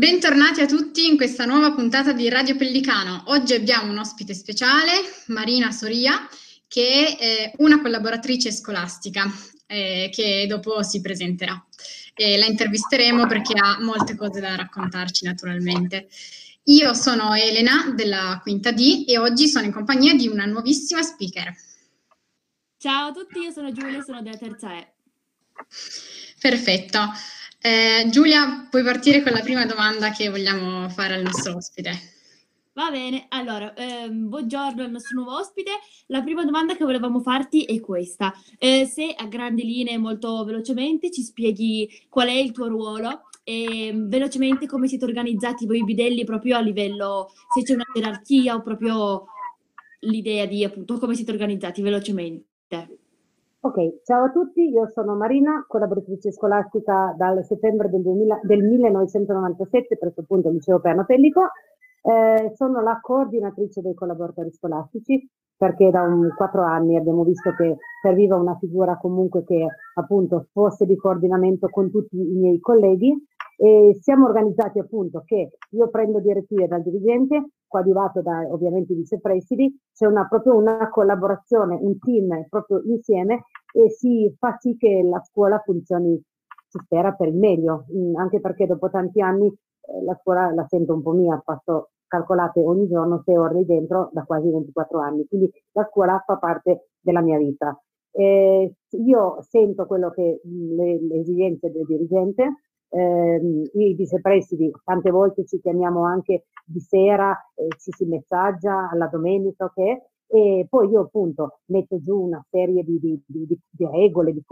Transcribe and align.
Bentornati 0.00 0.62
a 0.62 0.66
tutti 0.66 1.06
in 1.06 1.18
questa 1.18 1.44
nuova 1.44 1.74
puntata 1.74 2.12
di 2.12 2.26
Radio 2.30 2.56
Pellicano. 2.56 3.24
Oggi 3.26 3.52
abbiamo 3.52 3.92
un 3.92 3.98
ospite 3.98 4.32
speciale, 4.32 4.92
Marina 5.26 5.72
Soria, 5.72 6.26
che 6.66 7.18
è 7.18 7.52
una 7.58 7.82
collaboratrice 7.82 8.50
scolastica 8.50 9.30
eh, 9.66 10.08
che 10.10 10.46
dopo 10.48 10.82
si 10.82 11.02
presenterà. 11.02 11.62
E 12.14 12.38
la 12.38 12.46
intervisteremo 12.46 13.26
perché 13.26 13.52
ha 13.58 13.78
molte 13.82 14.16
cose 14.16 14.40
da 14.40 14.56
raccontarci 14.56 15.26
naturalmente. 15.26 16.08
Io 16.64 16.94
sono 16.94 17.34
Elena 17.34 17.92
della 17.94 18.40
quinta 18.42 18.72
D 18.72 19.04
e 19.06 19.18
oggi 19.18 19.48
sono 19.48 19.66
in 19.66 19.72
compagnia 19.72 20.14
di 20.14 20.28
una 20.28 20.46
nuovissima 20.46 21.02
speaker. 21.02 21.54
Ciao 22.78 23.08
a 23.08 23.12
tutti, 23.12 23.40
io 23.40 23.50
sono 23.50 23.70
Giulia, 23.70 24.00
sono 24.00 24.22
della 24.22 24.38
terza 24.38 24.74
E. 24.78 24.92
Perfetto. 26.40 27.12
Eh, 27.62 28.08
Giulia, 28.10 28.66
puoi 28.70 28.82
partire 28.82 29.22
con 29.22 29.32
la 29.32 29.40
prima 29.40 29.66
domanda 29.66 30.12
che 30.12 30.30
vogliamo 30.30 30.88
fare 30.88 31.14
al 31.14 31.22
nostro 31.22 31.56
ospite. 31.56 31.90
Va 32.72 32.90
bene, 32.90 33.26
allora, 33.28 33.74
ehm, 33.74 34.30
buongiorno 34.30 34.82
al 34.82 34.90
nostro 34.90 35.20
nuovo 35.20 35.36
ospite. 35.38 35.72
La 36.06 36.22
prima 36.22 36.42
domanda 36.42 36.74
che 36.74 36.84
volevamo 36.84 37.20
farti 37.20 37.64
è 37.64 37.78
questa. 37.80 38.32
Eh, 38.56 38.86
se 38.86 39.12
a 39.14 39.26
grandi 39.26 39.64
linee, 39.64 39.98
molto 39.98 40.42
velocemente, 40.44 41.10
ci 41.10 41.20
spieghi 41.20 41.86
qual 42.08 42.28
è 42.28 42.32
il 42.32 42.52
tuo 42.52 42.66
ruolo 42.66 43.28
e 43.44 43.92
velocemente 43.94 44.66
come 44.66 44.88
siete 44.88 45.04
organizzati 45.04 45.66
voi 45.66 45.84
bidelli 45.84 46.24
proprio 46.24 46.56
a 46.56 46.60
livello, 46.60 47.30
se 47.52 47.62
c'è 47.62 47.74
una 47.74 47.84
gerarchia 47.92 48.54
o 48.54 48.62
proprio 48.62 49.26
l'idea 50.00 50.46
di 50.46 50.64
appunto 50.64 50.98
come 50.98 51.14
siete 51.14 51.32
organizzati 51.32 51.82
velocemente. 51.82 52.99
Ok, 53.62 54.00
ciao 54.04 54.24
a 54.24 54.30
tutti, 54.30 54.70
io 54.70 54.88
sono 54.88 55.14
Marina, 55.16 55.66
collaboratrice 55.68 56.32
scolastica 56.32 57.14
dal 57.14 57.44
settembre 57.44 57.90
del, 57.90 58.00
2000, 58.00 58.40
del 58.42 58.62
1997 58.62 59.98
presso 59.98 60.22
appunto 60.22 60.48
il 60.48 60.54
Liceo 60.54 60.80
Perno 60.80 61.04
Pellico. 61.04 61.42
Eh, 62.00 62.52
sono 62.54 62.80
la 62.80 62.98
coordinatrice 63.02 63.82
dei 63.82 63.92
collaboratori 63.92 64.50
scolastici 64.50 65.28
perché 65.54 65.90
da 65.90 66.08
quattro 66.34 66.62
anni 66.62 66.96
abbiamo 66.96 67.22
visto 67.22 67.52
che 67.52 67.76
serviva 68.00 68.34
una 68.36 68.56
figura 68.56 68.96
comunque 68.96 69.44
che 69.44 69.66
appunto 69.92 70.46
fosse 70.52 70.86
di 70.86 70.96
coordinamento 70.96 71.68
con 71.68 71.90
tutti 71.90 72.16
i 72.16 72.36
miei 72.36 72.60
colleghi 72.60 73.14
e 73.58 73.94
siamo 74.00 74.24
organizzati 74.24 74.78
appunto 74.78 75.22
che 75.26 75.50
io 75.72 75.90
prendo 75.90 76.18
direttive 76.20 76.66
dal 76.66 76.82
dirigente, 76.82 77.50
coadiuvato 77.70 78.20
da 78.20 78.46
ovviamente 78.50 78.92
i 78.92 78.96
vicepresidi, 78.96 79.78
c'è 79.94 80.06
una, 80.06 80.26
proprio 80.26 80.56
una 80.56 80.88
collaborazione, 80.90 81.78
un 81.80 81.98
team 82.00 82.46
proprio 82.48 82.82
insieme 82.84 83.44
e 83.72 83.90
si 83.90 84.34
fa 84.36 84.56
sì 84.58 84.76
che 84.76 85.02
la 85.04 85.22
scuola 85.22 85.60
funzioni, 85.64 86.20
si 86.68 86.78
spera, 86.82 87.12
per 87.12 87.28
il 87.28 87.36
meglio, 87.36 87.86
mm, 87.94 88.16
anche 88.16 88.40
perché 88.40 88.66
dopo 88.66 88.90
tanti 88.90 89.20
anni 89.20 89.46
eh, 89.46 90.04
la 90.04 90.16
scuola 90.20 90.52
la 90.52 90.66
sento 90.68 90.94
un 90.94 91.02
po' 91.02 91.12
mia, 91.12 91.40
passo 91.44 91.90
calcolate 92.08 92.60
ogni 92.60 92.88
giorno 92.88 93.22
sei 93.24 93.36
ore 93.36 93.64
dentro 93.64 94.10
da 94.12 94.24
quasi 94.24 94.50
24 94.50 94.98
anni, 94.98 95.26
quindi 95.28 95.48
la 95.72 95.86
scuola 95.88 96.20
fa 96.26 96.38
parte 96.38 96.88
della 97.00 97.20
mia 97.20 97.38
vita. 97.38 97.80
Eh, 98.12 98.74
io 98.88 99.36
sento 99.42 99.86
quello 99.86 100.10
che 100.10 100.40
mm, 100.44 100.76
le, 100.76 101.00
le 101.06 101.20
esigenze 101.20 101.70
del 101.70 101.86
dirigente, 101.86 102.52
eh, 102.90 103.40
i 103.74 103.94
vicepresidi, 103.94 104.70
tante 104.84 105.10
volte 105.10 105.46
ci 105.46 105.60
chiamiamo 105.60 106.04
anche 106.04 106.46
di 106.64 106.80
sera, 106.80 107.36
eh, 107.54 107.68
ci 107.78 107.92
si 107.92 108.04
messaggia 108.04 108.90
alla 108.90 109.06
domenica, 109.06 109.64
ok? 109.64 110.08
E 110.32 110.66
poi 110.68 110.88
io 110.88 111.00
appunto 111.00 111.60
metto 111.66 112.00
giù 112.00 112.20
una 112.20 112.44
serie 112.48 112.84
di, 112.84 113.00
di, 113.00 113.20
di, 113.26 113.46
di 113.46 113.86
regole, 113.86 114.32
di, 114.32 114.42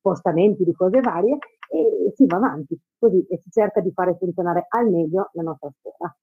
spostamenti, 0.00 0.64
di 0.64 0.72
cose 0.72 1.00
varie 1.00 1.38
e 1.70 2.12
si 2.16 2.26
va 2.26 2.36
avanti 2.38 2.76
così 2.98 3.24
e 3.28 3.38
si 3.38 3.50
cerca 3.50 3.80
di 3.80 3.92
fare 3.92 4.16
funzionare 4.18 4.66
al 4.68 4.90
meglio 4.90 5.30
la 5.34 5.42
nostra 5.42 5.70
scuola. 5.78 6.16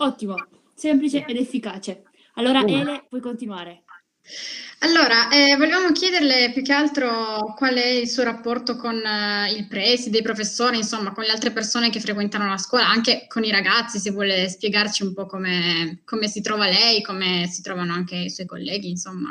Ottimo, 0.00 0.34
semplice 0.74 1.24
ed 1.26 1.36
efficace. 1.36 2.02
Allora 2.34 2.62
Ele, 2.64 3.06
puoi 3.08 3.20
continuare. 3.20 3.84
Allora, 4.80 5.26
eh, 5.34 5.56
volevamo 5.56 5.90
chiederle 5.90 6.52
più 6.52 6.62
che 6.62 6.72
altro 6.72 7.52
qual 7.56 7.74
è 7.74 7.86
il 7.98 8.06
suo 8.06 8.22
rapporto 8.22 8.76
con 8.76 8.94
eh, 8.94 9.50
il 9.56 9.66
preside, 9.66 10.18
i 10.18 10.22
professori, 10.22 10.76
insomma, 10.76 11.12
con 11.12 11.24
le 11.24 11.30
altre 11.30 11.50
persone 11.50 11.90
che 11.90 11.98
frequentano 11.98 12.46
la 12.46 12.58
scuola, 12.58 12.86
anche 12.88 13.26
con 13.26 13.42
i 13.42 13.50
ragazzi, 13.50 13.98
se 13.98 14.12
vuole 14.12 14.48
spiegarci 14.48 15.02
un 15.02 15.14
po' 15.14 15.26
come, 15.26 16.02
come 16.04 16.28
si 16.28 16.40
trova 16.42 16.66
lei, 16.66 17.02
come 17.02 17.46
si 17.48 17.60
trovano 17.60 17.92
anche 17.92 18.14
i 18.14 18.30
suoi 18.30 18.46
colleghi, 18.46 18.88
insomma. 18.88 19.30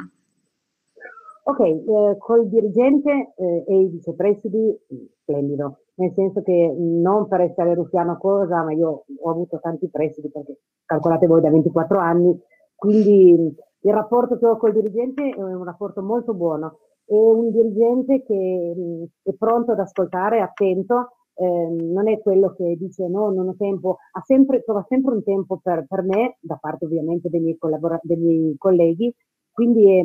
Ok, 1.44 1.60
eh, 1.62 2.18
col 2.20 2.50
dirigente 2.50 3.34
eh, 3.38 3.64
e 3.66 3.80
i 3.84 3.88
vicepresidi, 3.88 4.78
splendido, 5.22 5.84
nel 5.96 6.12
senso 6.14 6.42
che 6.42 6.76
non 6.78 7.30
per 7.30 7.40
essere 7.40 7.74
ruffiano 7.74 8.18
cosa, 8.18 8.64
ma 8.64 8.74
io 8.74 9.06
ho 9.18 9.30
avuto 9.32 9.58
tanti 9.62 9.88
presidi, 9.90 10.30
perché 10.30 10.60
calcolate 10.84 11.26
voi 11.26 11.40
da 11.40 11.50
24 11.50 12.00
anni, 12.00 12.38
quindi 12.78 13.56
il 13.80 13.94
rapporto 13.94 14.38
che 14.38 14.46
ho 14.46 14.56
col 14.58 14.74
dirigente 14.74 15.30
è 15.30 15.42
un 15.42 15.64
rapporto 15.64 16.04
molto 16.04 16.36
buono. 16.36 16.78
È 17.04 17.14
un 17.14 17.50
dirigente 17.52 18.22
che 18.24 19.10
è 19.24 19.34
pronto 19.34 19.72
ad 19.72 19.80
ascoltare, 19.80 20.42
attento, 20.42 21.14
eh, 21.34 21.46
non 21.46 22.08
è 22.08 22.20
quello 22.20 22.54
che 22.54 22.76
dice 22.78 23.08
no, 23.08 23.32
non 23.32 23.48
ho 23.48 23.56
tempo, 23.58 23.98
ha 24.12 24.22
sempre, 24.22 24.64
trova 24.64 24.86
sempre 24.88 25.16
un 25.16 25.24
tempo 25.24 25.60
per, 25.62 25.86
per 25.88 26.04
me, 26.04 26.38
da 26.40 26.58
parte 26.60 26.86
ovviamente 26.86 27.30
dei 27.30 27.40
miei, 27.40 27.58
collabora- 27.58 28.00
dei 28.04 28.18
miei 28.18 28.56
colleghi, 28.58 29.14
quindi 29.52 29.90
è, 29.90 30.04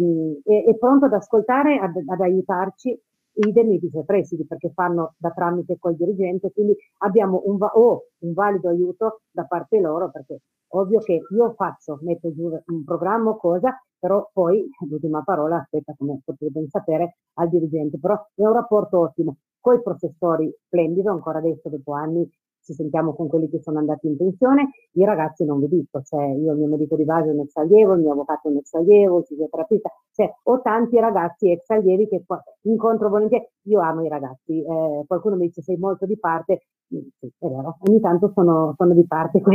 è, 0.50 0.64
è, 0.64 0.76
pronto 0.76 1.06
ad 1.06 1.12
ascoltare, 1.12 1.78
ad, 1.78 1.92
ad 2.06 2.20
aiutarci. 2.20 2.98
Idem 3.34 3.72
i 3.72 3.78
vicepresidi 3.78 4.46
perché 4.46 4.70
fanno 4.74 5.14
da 5.18 5.30
tramite 5.30 5.76
col 5.78 5.96
dirigente, 5.96 6.52
quindi 6.52 6.76
abbiamo 6.98 7.42
un, 7.46 7.56
va- 7.56 7.72
oh, 7.74 8.08
un 8.18 8.32
valido 8.34 8.68
aiuto 8.68 9.22
da 9.30 9.44
parte 9.44 9.80
loro 9.80 10.10
perché 10.10 10.40
Ovvio 10.74 11.00
che 11.00 11.20
io 11.28 11.52
faccio, 11.54 11.98
metto 12.02 12.32
giù 12.32 12.50
un 12.66 12.84
programma 12.84 13.30
o 13.30 13.36
cosa, 13.36 13.78
però 13.98 14.28
poi 14.32 14.68
l'ultima 14.88 15.22
parola 15.22 15.56
aspetta, 15.56 15.94
come 15.96 16.20
potete 16.24 16.50
ben 16.50 16.68
sapere, 16.68 17.18
al 17.34 17.48
dirigente. 17.48 17.98
Però 17.98 18.14
è 18.14 18.42
un 18.42 18.52
rapporto 18.52 18.98
ottimo. 18.98 19.36
Con 19.60 19.76
i 19.76 19.82
professori 19.82 20.52
splendido, 20.66 21.10
ancora 21.10 21.38
adesso 21.38 21.68
dopo 21.68 21.92
anni 21.92 22.28
ci 22.62 22.72
sentiamo 22.74 23.14
con 23.14 23.28
quelli 23.28 23.48
che 23.48 23.60
sono 23.60 23.78
andati 23.78 24.06
in 24.06 24.16
pensione, 24.16 24.70
i 24.92 25.04
ragazzi 25.04 25.44
non 25.44 25.60
vi 25.60 25.68
dico, 25.68 26.02
cioè 26.02 26.24
io 26.26 26.52
il 26.52 26.58
mio 26.58 26.68
medico 26.68 26.96
di 26.96 27.04
base 27.04 27.30
è 27.30 27.32
un 27.32 27.40
ex 27.40 27.54
allievo, 27.56 27.94
il 27.94 28.00
mio 28.00 28.12
avvocato 28.12 28.48
è 28.48 28.50
un 28.50 28.58
ex 28.58 28.72
allievo, 28.74 29.18
il 29.18 29.24
fisioterapista, 29.24 29.90
cioè 30.12 30.32
ho 30.44 30.60
tanti 30.62 30.98
ragazzi 30.98 31.50
ex 31.50 31.68
allievi 31.70 32.08
che 32.08 32.24
incontro 32.62 33.08
volentieri, 33.08 33.46
io 33.62 33.80
amo 33.80 34.04
i 34.04 34.08
ragazzi, 34.08 34.62
eh, 34.62 35.04
qualcuno 35.06 35.36
mi 35.36 35.46
dice 35.46 35.62
sei 35.62 35.76
molto 35.76 36.06
di 36.06 36.18
parte, 36.18 36.66
mm, 36.94 36.98
sì, 37.18 37.26
è 37.26 37.46
vero, 37.46 37.78
ogni 37.88 38.00
tanto 38.00 38.30
sono, 38.34 38.74
sono 38.76 38.94
di 38.94 39.06
parte 39.06 39.40
con, 39.42 39.54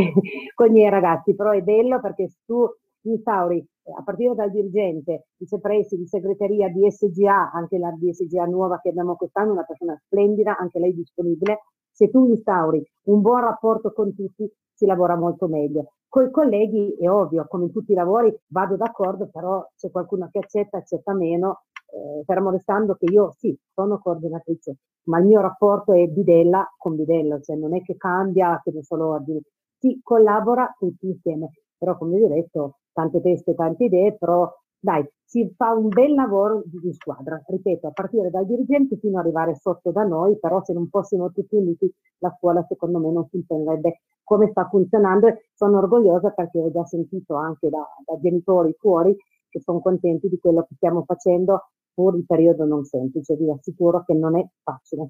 con 0.54 0.68
i 0.68 0.72
miei 0.72 0.90
ragazzi, 0.90 1.36
però 1.36 1.52
è 1.52 1.62
bello 1.62 2.00
perché 2.02 2.30
tu 2.46 2.68
instauri 3.02 3.66
a 3.96 4.04
partire 4.04 4.36
dal 4.36 4.52
dirigente, 4.52 5.28
vicepresidi, 5.38 6.06
segreteria, 6.08 6.70
DSGA, 6.70 7.52
anche 7.54 7.78
la 7.78 7.92
DSGA 7.92 8.46
nuova 8.46 8.80
che 8.82 8.90
abbiamo 8.90 9.16
quest'anno, 9.16 9.54
una 9.54 9.64
persona 9.64 9.98
splendida, 10.06 10.58
anche 10.58 10.80
lei 10.80 10.94
disponibile, 10.94 11.60
se 11.98 12.12
tu 12.12 12.28
instauri 12.28 12.86
un 13.06 13.22
buon 13.22 13.42
rapporto 13.42 13.92
con 13.92 14.14
tutti, 14.14 14.48
si 14.72 14.86
lavora 14.86 15.16
molto 15.16 15.48
meglio. 15.48 15.94
Con 16.08 16.28
i 16.28 16.32
colleghi 16.32 16.96
è 17.00 17.10
ovvio, 17.10 17.48
come 17.48 17.66
in 17.66 17.72
tutti 17.72 17.94
i 17.94 17.96
lavori 17.96 18.32
vado 18.50 18.76
d'accordo, 18.76 19.28
però 19.32 19.68
c'è 19.76 19.90
qualcuno 19.90 20.30
che 20.32 20.38
accetta, 20.38 20.78
accetta 20.78 21.14
meno, 21.14 21.64
eh, 21.90 22.24
fermo 22.24 22.52
restando 22.52 22.94
che 22.94 23.06
io 23.12 23.34
sì, 23.36 23.58
sono 23.74 23.98
coordinatrice, 23.98 24.76
ma 25.06 25.18
il 25.18 25.26
mio 25.26 25.42
rapporto 25.42 25.94
è 25.94 26.06
bidella 26.06 26.72
con 26.78 26.96
bidella, 26.96 27.42
cioè 27.42 27.56
non 27.56 27.76
è 27.76 27.82
che 27.82 27.98
cambia, 27.98 28.62
che 28.64 28.72
ne 28.72 28.84
solo 28.84 29.08
ordini, 29.08 29.42
si 29.80 30.00
collabora 30.04 30.72
tutti 30.78 31.08
insieme, 31.08 31.50
però 31.76 31.98
come 31.98 32.18
vi 32.18 32.26
ho 32.26 32.30
detto, 32.30 32.78
tante 32.94 33.22
teste, 33.22 33.56
tante 33.56 33.86
idee, 33.86 34.16
però 34.16 34.48
dai, 34.80 35.08
si 35.24 35.54
fa 35.56 35.74
un 35.74 35.90
bel 35.90 36.14
lavoro 36.14 36.64
di, 36.66 36.94
squadra, 36.94 37.42
ripeto, 37.46 37.88
a 37.88 37.92
partire 37.92 38.30
dal 38.30 38.46
dirigente 38.46 38.98
fino 38.98 39.20
ad 39.20 39.26
arrivare 39.26 39.56
sotto 39.56 39.92
da 39.92 40.04
noi, 40.04 40.38
però 40.40 40.64
se 40.64 40.74
non 40.74 40.88
fossimo 40.88 41.32
tutti 41.32 41.56
uniti 41.56 41.94
la 42.20 42.34
scuola 42.38 42.66
secondo 42.68 43.00
me 43.00 43.12
non 43.12 43.28
funzionerebbe 43.28 44.02
come 44.24 44.50
sta 44.50 44.68
funzionando 44.68 45.28
e 45.28 45.50
sono 45.54 45.78
orgogliosa 45.78 46.30
perché 46.30 46.60
ho 46.60 46.72
già 46.72 46.86
sentito 46.86 47.36
anche 47.36 47.70
da, 47.70 47.86
da 48.06 48.20
genitori 48.20 48.76
fuori 48.78 49.16
che 49.50 49.62
sono 49.62 49.80
contenti 49.80 50.28
di 50.28 50.38
quello 50.40 50.66
che 50.68 50.76
stiamo 50.76 51.04
facendo 51.04 51.70
pur 51.94 52.16
il 52.16 52.26
periodo 52.26 52.66
non 52.66 52.84
semplice, 52.84 53.36
vi 53.36 53.50
assicuro 53.50 54.04
che 54.04 54.14
non 54.14 54.38
è 54.38 54.48
facile. 54.62 55.10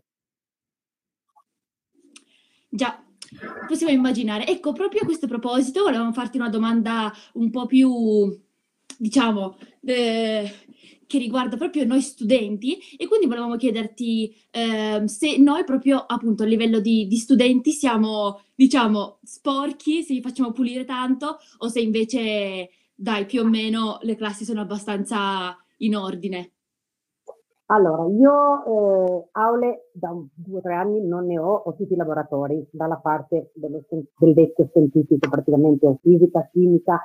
Già, 2.70 3.04
possiamo 3.68 3.92
immaginare. 3.92 4.48
Ecco, 4.48 4.72
proprio 4.72 5.02
a 5.02 5.06
questo 5.06 5.28
proposito 5.28 5.84
volevamo 5.84 6.14
farti 6.14 6.38
una 6.38 6.50
domanda 6.50 7.12
un 7.34 7.50
po' 7.50 7.66
più 7.66 8.46
diciamo, 8.98 9.58
eh, 9.86 10.52
che 11.08 11.18
riguarda 11.18 11.56
proprio 11.56 11.86
noi 11.86 12.02
studenti 12.02 12.78
e 12.98 13.08
quindi 13.08 13.28
volevamo 13.28 13.56
chiederti 13.56 14.36
eh, 14.52 15.08
se 15.08 15.38
noi 15.38 15.64
proprio 15.64 16.04
appunto 16.06 16.44
a 16.44 16.46
livello 16.46 16.80
di, 16.80 17.08
di, 17.08 17.16
studenti 17.16 17.72
siamo, 17.72 18.42
diciamo, 18.54 19.20
sporchi, 19.24 20.04
se 20.04 20.14
li 20.14 20.22
facciamo 20.22 20.52
pulire 20.52 20.84
tanto 20.84 21.38
o 21.60 21.68
se 21.70 21.80
invece, 21.80 22.70
dai, 22.94 23.26
più 23.26 23.42
o 23.42 23.46
meno 23.46 24.00
le 24.02 24.16
classi 24.16 24.44
sono 24.44 24.62
abbastanza 24.62 25.58
in 25.78 25.96
ordine. 25.96 26.52
Allora, 27.70 28.06
io 28.08 28.64
eh, 28.64 29.30
aule 29.32 29.90
da 29.92 30.16
due 30.34 30.60
o 30.60 30.62
tre 30.62 30.74
anni 30.74 31.06
non 31.06 31.26
ne 31.26 31.38
ho, 31.38 31.54
ho 31.54 31.76
tutti 31.76 31.94
i 31.94 31.98
laboratori, 31.98 32.66
dalla 32.72 32.96
parte 32.96 33.52
dello, 33.56 33.84
del 33.90 34.34
vecchio 34.34 34.68
scientifico 34.72 35.28
praticamente, 35.28 35.98
fisica, 36.02 36.48
chimica, 36.50 36.98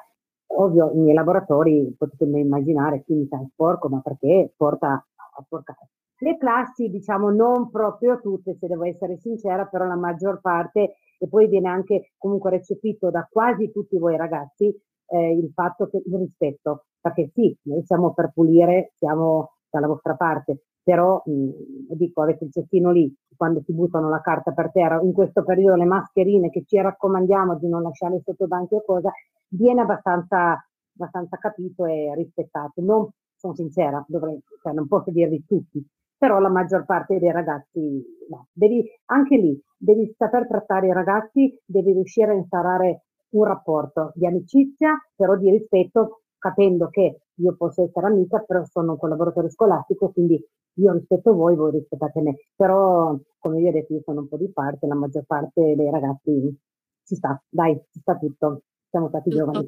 ovvio 0.56 0.92
i 0.92 0.98
miei 0.98 1.14
laboratori 1.14 1.94
potete 1.96 2.24
immaginare 2.24 3.02
chimica 3.02 3.38
è 3.38 3.46
sporco, 3.50 3.88
ma 3.88 4.00
perché 4.00 4.52
porta 4.56 4.92
a 4.92 5.42
sporcare. 5.42 5.88
Le 6.18 6.36
classi, 6.38 6.88
diciamo, 6.88 7.30
non 7.30 7.70
proprio 7.70 8.20
tutte, 8.20 8.56
se 8.58 8.68
devo 8.68 8.84
essere 8.84 9.18
sincera, 9.18 9.64
però 9.66 9.86
la 9.86 9.96
maggior 9.96 10.40
parte, 10.40 10.96
e 11.18 11.28
poi 11.28 11.48
viene 11.48 11.68
anche 11.68 12.12
comunque 12.16 12.50
recepito 12.50 13.10
da 13.10 13.26
quasi 13.30 13.72
tutti 13.72 13.98
voi 13.98 14.16
ragazzi, 14.16 14.66
eh, 15.06 15.32
il 15.32 15.50
fatto 15.52 15.88
che 15.88 16.00
il 16.04 16.16
rispetto, 16.16 16.84
perché 17.00 17.30
sì, 17.34 17.56
noi 17.62 17.82
siamo 17.84 18.12
per 18.12 18.30
pulire, 18.32 18.92
siamo 18.96 19.54
dalla 19.68 19.88
vostra 19.88 20.14
parte, 20.14 20.62
però 20.82 21.22
mh, 21.24 21.94
dico, 21.94 22.22
avete 22.22 22.44
il 22.44 22.52
cestino 22.52 22.92
lì, 22.92 23.12
quando 23.42 23.60
ti 23.60 23.72
buttano 23.72 24.08
la 24.08 24.20
carta 24.20 24.52
per 24.52 24.70
terra, 24.70 25.00
in 25.02 25.12
questo 25.12 25.42
periodo 25.42 25.74
le 25.74 25.84
mascherine 25.84 26.48
che 26.48 26.62
ci 26.64 26.80
raccomandiamo 26.80 27.58
di 27.58 27.66
non 27.66 27.82
lasciare 27.82 28.22
sotto 28.24 28.46
banchi 28.46 28.74
o 28.76 28.84
cosa, 28.84 29.10
viene 29.48 29.80
abbastanza, 29.80 30.64
abbastanza 30.94 31.38
capito 31.38 31.84
e 31.84 32.14
rispettato. 32.14 32.80
Non, 32.82 33.08
sono 33.34 33.52
sincera, 33.54 34.04
dovrei, 34.06 34.40
cioè, 34.62 34.72
non 34.72 34.86
posso 34.86 35.10
dirvi 35.10 35.44
tutti, 35.44 35.84
però 36.16 36.38
la 36.38 36.50
maggior 36.50 36.84
parte 36.84 37.18
dei 37.18 37.32
ragazzi, 37.32 38.00
no. 38.28 38.46
devi, 38.52 38.88
anche 39.06 39.36
lì, 39.36 39.60
devi 39.76 40.14
saper 40.16 40.46
trattare 40.46 40.86
i 40.86 40.92
ragazzi, 40.92 41.58
devi 41.64 41.94
riuscire 41.94 42.30
a 42.30 42.34
instaurare 42.34 43.06
un 43.30 43.42
rapporto 43.42 44.12
di 44.14 44.24
amicizia, 44.24 44.96
però 45.16 45.34
di 45.34 45.50
rispetto, 45.50 46.20
capendo 46.38 46.86
che 46.90 47.22
io 47.34 47.56
posso 47.56 47.82
essere 47.82 48.06
amica, 48.06 48.38
però 48.38 48.64
sono 48.66 48.92
un 48.92 48.98
collaboratore 48.98 49.50
scolastico, 49.50 50.12
quindi 50.12 50.40
io 50.74 50.92
rispetto 50.92 51.34
voi, 51.34 51.56
voi 51.56 51.72
rispettate 51.72 52.20
me. 52.20 52.36
Però, 52.54 53.16
come 53.38 53.58
vi 53.58 53.68
ho 53.68 53.72
detto, 53.72 53.94
io 53.94 54.02
sono 54.04 54.20
un 54.20 54.28
po' 54.28 54.36
di 54.36 54.50
parte, 54.50 54.86
la 54.86 54.94
maggior 54.94 55.24
parte 55.24 55.74
dei 55.74 55.90
ragazzi 55.90 56.56
ci 57.04 57.14
sta, 57.14 57.42
dai, 57.48 57.80
ci 57.90 58.00
sta 58.00 58.16
tutto. 58.16 58.62
Siamo 58.88 59.08
stati 59.08 59.30
giovani. 59.30 59.66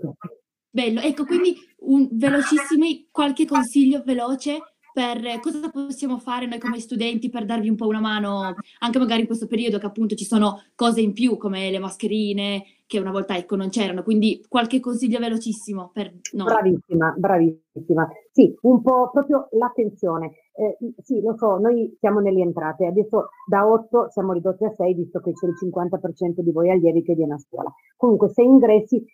Bello, 0.70 1.00
ecco, 1.00 1.24
quindi 1.24 1.54
un, 1.80 2.08
velocissimi, 2.12 3.08
qualche 3.10 3.46
consiglio 3.46 4.02
veloce 4.04 4.58
per 4.94 5.40
cosa 5.40 5.70
possiamo 5.70 6.18
fare 6.18 6.46
noi 6.46 6.60
come 6.60 6.78
studenti 6.78 7.28
per 7.28 7.44
darvi 7.44 7.68
un 7.68 7.74
po' 7.74 7.88
una 7.88 7.98
mano, 8.00 8.54
anche 8.78 8.98
magari 8.98 9.22
in 9.22 9.26
questo 9.26 9.48
periodo 9.48 9.78
che 9.78 9.86
appunto 9.86 10.14
ci 10.14 10.24
sono 10.24 10.62
cose 10.76 11.00
in 11.00 11.12
più 11.12 11.36
come 11.36 11.68
le 11.70 11.80
mascherine, 11.80 12.64
che 12.86 13.00
una 13.00 13.10
volta 13.10 13.36
ecco 13.36 13.56
non 13.56 13.70
c'erano, 13.70 14.04
quindi 14.04 14.44
qualche 14.48 14.78
consiglio 14.78 15.18
velocissimo 15.18 15.90
per 15.92 16.12
noi. 16.34 16.46
Bravissima, 16.46 17.14
bravissima. 17.16 18.08
Sì, 18.30 18.54
un 18.62 18.82
po' 18.82 19.10
proprio 19.10 19.48
l'attenzione. 19.52 20.30
Eh, 20.56 20.76
sì, 21.02 21.20
lo 21.20 21.36
so, 21.36 21.58
noi 21.58 21.96
siamo 21.98 22.20
nelle 22.20 22.40
entrate, 22.40 22.86
adesso 22.86 23.30
da 23.44 23.66
8 23.68 24.10
siamo 24.10 24.32
ridotti 24.32 24.64
a 24.64 24.70
6 24.70 24.94
visto 24.94 25.18
che 25.18 25.32
c'è 25.32 25.46
il 25.48 25.54
50% 25.60 26.42
di 26.42 26.52
voi 26.52 26.70
allievi 26.70 27.02
che 27.02 27.14
viene 27.14 27.34
a 27.34 27.38
scuola. 27.38 27.72
Comunque 27.96 28.28
se 28.28 28.42
ingressi 28.42 29.04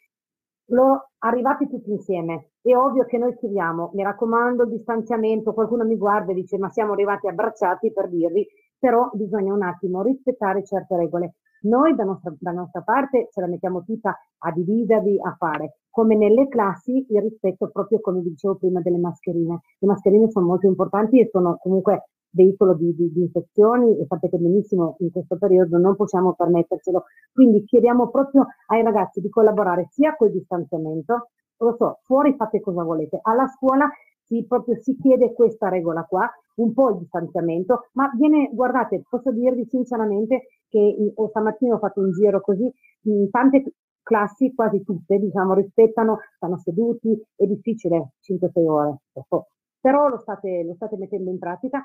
lo 0.71 1.11
arrivate 1.19 1.67
tutti 1.67 1.91
insieme. 1.91 2.51
È 2.61 2.75
ovvio 2.75 3.05
che 3.07 3.17
noi 3.17 3.33
scriviamo, 3.35 3.91
mi 3.95 4.03
raccomando, 4.03 4.65
il 4.65 4.71
distanziamento, 4.71 5.55
qualcuno 5.55 5.85
mi 5.85 5.97
guarda 5.97 6.33
e 6.33 6.35
dice 6.35 6.59
ma 6.59 6.69
siamo 6.71 6.93
arrivati 6.93 7.27
abbracciati 7.27 7.91
per 7.93 8.11
dirvi, 8.11 8.47
però 8.79 9.11
bisogna 9.15 9.55
un 9.55 9.63
attimo 9.63 10.03
rispettare 10.03 10.63
certe 10.65 10.97
regole. 10.97 11.35
Noi 11.63 11.95
da 11.95 12.05
nostra, 12.05 12.35
da 12.39 12.53
nostra 12.53 12.81
parte 12.83 13.29
ce 13.31 13.41
la 13.41 13.47
mettiamo 13.47 13.83
tutta 13.85 14.17
a 14.39 14.53
dividervi, 14.53 15.19
a 15.21 15.35
fare. 15.37 15.81
Come 15.91 16.17
nelle 16.17 16.49
classi, 16.49 17.05
il 17.09 17.21
rispetto 17.21 17.69
proprio 17.71 18.01
come 18.01 18.21
vi 18.21 18.31
dicevo 18.31 18.57
prima 18.57 18.81
delle 18.81 18.99
mascherine. 18.99 19.61
Le 19.79 19.89
mascherine 19.89 20.31
sono 20.31 20.47
molto 20.47 20.67
importanti 20.67 21.21
e 21.21 21.29
sono 21.31 21.59
comunque 21.61 22.05
veicolo 22.31 22.75
di, 22.75 22.95
di, 22.95 23.13
di, 23.13 23.23
infezioni 23.23 23.99
e 23.99 24.07
sapete 24.07 24.39
benissimo 24.39 24.97
in 25.01 25.11
questo 25.11 25.37
periodo 25.37 25.79
non 25.79 25.97
possiamo 25.97 26.35
permettercelo. 26.35 27.05
Quindi 27.33 27.65
chiediamo 27.65 28.09
proprio 28.09 28.47
ai 28.67 28.83
ragazzi 28.83 29.21
di 29.21 29.29
collaborare 29.29 29.89
sia 29.91 30.15
col 30.17 30.31
distanziamento, 30.31 31.31
lo 31.59 31.75
so, 31.77 31.99
fuori 32.05 32.35
fate 32.37 32.61
cosa 32.61 32.83
volete, 32.83 33.19
alla 33.23 33.47
scuola 33.49 33.91
si, 34.31 34.47
proprio, 34.47 34.81
si 34.81 34.97
chiede 34.97 35.33
questa 35.33 35.69
regola 35.69 36.05
qua, 36.05 36.31
un 36.57 36.73
po' 36.73 36.91
il 36.91 36.99
distanziamento, 36.99 37.89
ma 37.95 38.09
viene, 38.17 38.49
guardate, 38.53 39.03
posso 39.09 39.33
dirvi 39.33 39.67
sinceramente 39.69 40.47
che 40.69 41.13
oh, 41.13 41.29
stamattina 41.29 41.75
ho 41.75 41.79
fatto 41.79 42.01
un 42.01 42.13
giro 42.13 42.41
così, 42.41 42.73
in 43.03 43.29
tante 43.31 43.75
classi, 44.03 44.55
quasi 44.55 44.85
tutte, 44.85 45.19
diciamo, 45.19 45.55
rispettano, 45.55 46.19
stanno 46.37 46.59
seduti, 46.59 47.21
è 47.35 47.45
difficile 47.45 48.13
5-6 48.23 48.69
ore, 48.69 48.99
però 49.81 50.09
lo 50.09 50.19
state, 50.19 50.63
lo 50.65 50.75
state 50.75 50.97
mettendo 50.97 51.31
in 51.31 51.39
pratica 51.39 51.83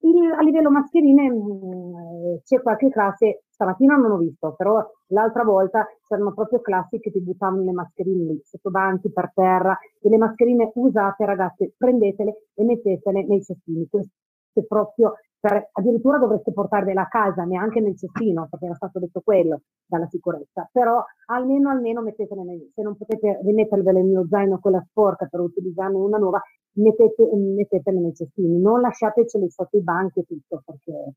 il, 0.00 0.32
a 0.32 0.42
livello 0.42 0.70
mascherine 0.70 1.30
mh, 1.30 1.36
mm, 1.36 2.36
c'è 2.44 2.60
qualche 2.62 2.90
classe, 2.90 3.44
stamattina 3.50 3.96
non 3.96 4.12
ho 4.12 4.16
visto, 4.18 4.54
però 4.56 4.84
l'altra 5.08 5.44
volta 5.44 5.86
c'erano 6.06 6.32
proprio 6.32 6.60
classi 6.60 6.98
che 6.98 7.10
ti 7.10 7.20
buttavano 7.20 7.62
le 7.62 7.72
mascherine 7.72 8.32
lì, 8.32 8.40
sotto 8.44 8.70
banchi, 8.70 9.10
per 9.10 9.32
terra, 9.34 9.78
e 10.00 10.08
le 10.08 10.16
mascherine 10.18 10.70
usate, 10.74 11.24
ragazze, 11.24 11.72
prendetele 11.76 12.48
e 12.54 12.64
mettetele 12.64 13.24
nei 13.26 13.42
cestini. 13.42 13.86
Questo 13.88 14.12
è 14.52 14.64
proprio 14.64 15.14
per, 15.38 15.68
addirittura 15.72 16.18
dovreste 16.18 16.52
portarvela 16.52 17.02
a 17.02 17.08
casa, 17.08 17.44
neanche 17.44 17.80
nel 17.80 17.96
cestino, 17.96 18.48
perché 18.50 18.66
era 18.66 18.74
stato 18.74 18.98
detto 18.98 19.20
quello 19.20 19.60
dalla 19.86 20.06
sicurezza, 20.08 20.68
però 20.72 21.02
almeno, 21.26 21.70
almeno 21.70 22.02
mettetele, 22.02 22.42
nei, 22.42 22.70
se 22.74 22.82
non 22.82 22.96
potete 22.96 23.40
rimettervele 23.42 24.00
nel 24.00 24.08
mio 24.08 24.26
zaino 24.28 24.58
quella 24.58 24.84
sporca 24.88 25.26
per 25.26 25.40
utilizzarne 25.40 25.96
una 25.96 26.18
nuova, 26.18 26.40
mettete, 26.76 27.28
mettetele 27.34 28.00
nei 28.00 28.14
cestini, 28.14 28.58
non 28.60 28.80
lasciateceli 28.80 29.48
sotto 29.50 29.76
i 29.76 29.82
banchi 29.82 30.20
e 30.20 30.24
tutto, 30.24 30.62
perché 30.64 31.14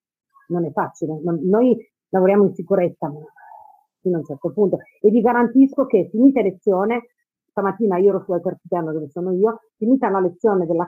non 0.47 0.65
è 0.65 0.71
facile. 0.71 1.19
Non, 1.23 1.39
noi 1.43 1.77
lavoriamo 2.09 2.45
in 2.45 2.53
sicurezza, 2.53 3.11
fino 4.01 4.15
a 4.15 4.19
un 4.19 4.25
certo 4.25 4.51
punto, 4.51 4.79
e 5.01 5.09
vi 5.09 5.21
garantisco 5.21 5.85
che 5.85 6.07
finita 6.09 6.41
lezione, 6.41 7.09
stamattina 7.49 7.97
io 7.97 8.09
ero 8.09 8.23
su 8.23 8.31
Alterpiano 8.31 8.91
dove 8.91 9.09
sono 9.09 9.31
io, 9.31 9.61
finita 9.75 10.09
la 10.09 10.19
lezione 10.19 10.65
della 10.65 10.87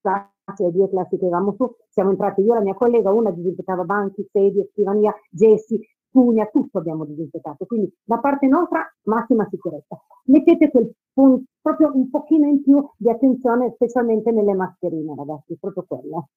classe, 0.00 0.64
le 0.64 0.72
due 0.72 0.88
classi 0.88 1.16
che 1.16 1.26
avevamo 1.26 1.52
su, 1.52 1.70
siamo 1.88 2.10
entrati 2.10 2.42
io 2.42 2.52
e 2.52 2.56
la 2.56 2.62
mia 2.62 2.74
collega, 2.74 3.12
una 3.12 3.30
disinfettava 3.30 3.84
banchi, 3.84 4.26
sedie, 4.30 4.68
scrivania, 4.72 5.14
gessi, 5.30 5.80
spugna, 6.10 6.46
tutto 6.46 6.78
abbiamo 6.78 7.04
disinfettato. 7.06 7.64
Quindi 7.64 7.90
da 8.04 8.18
parte 8.18 8.46
nostra 8.46 8.84
massima 9.04 9.46
sicurezza. 9.48 9.96
Mettete 10.24 10.70
quel 10.70 10.92
punto, 11.12 11.44
proprio 11.62 11.90
un 11.94 12.10
pochino 12.10 12.46
in 12.46 12.62
più 12.62 12.86
di 12.96 13.08
attenzione, 13.08 13.72
specialmente 13.74 14.30
nelle 14.30 14.54
mascherine, 14.54 15.14
ragazzi, 15.16 15.56
proprio 15.58 15.84
quello. 15.86 16.28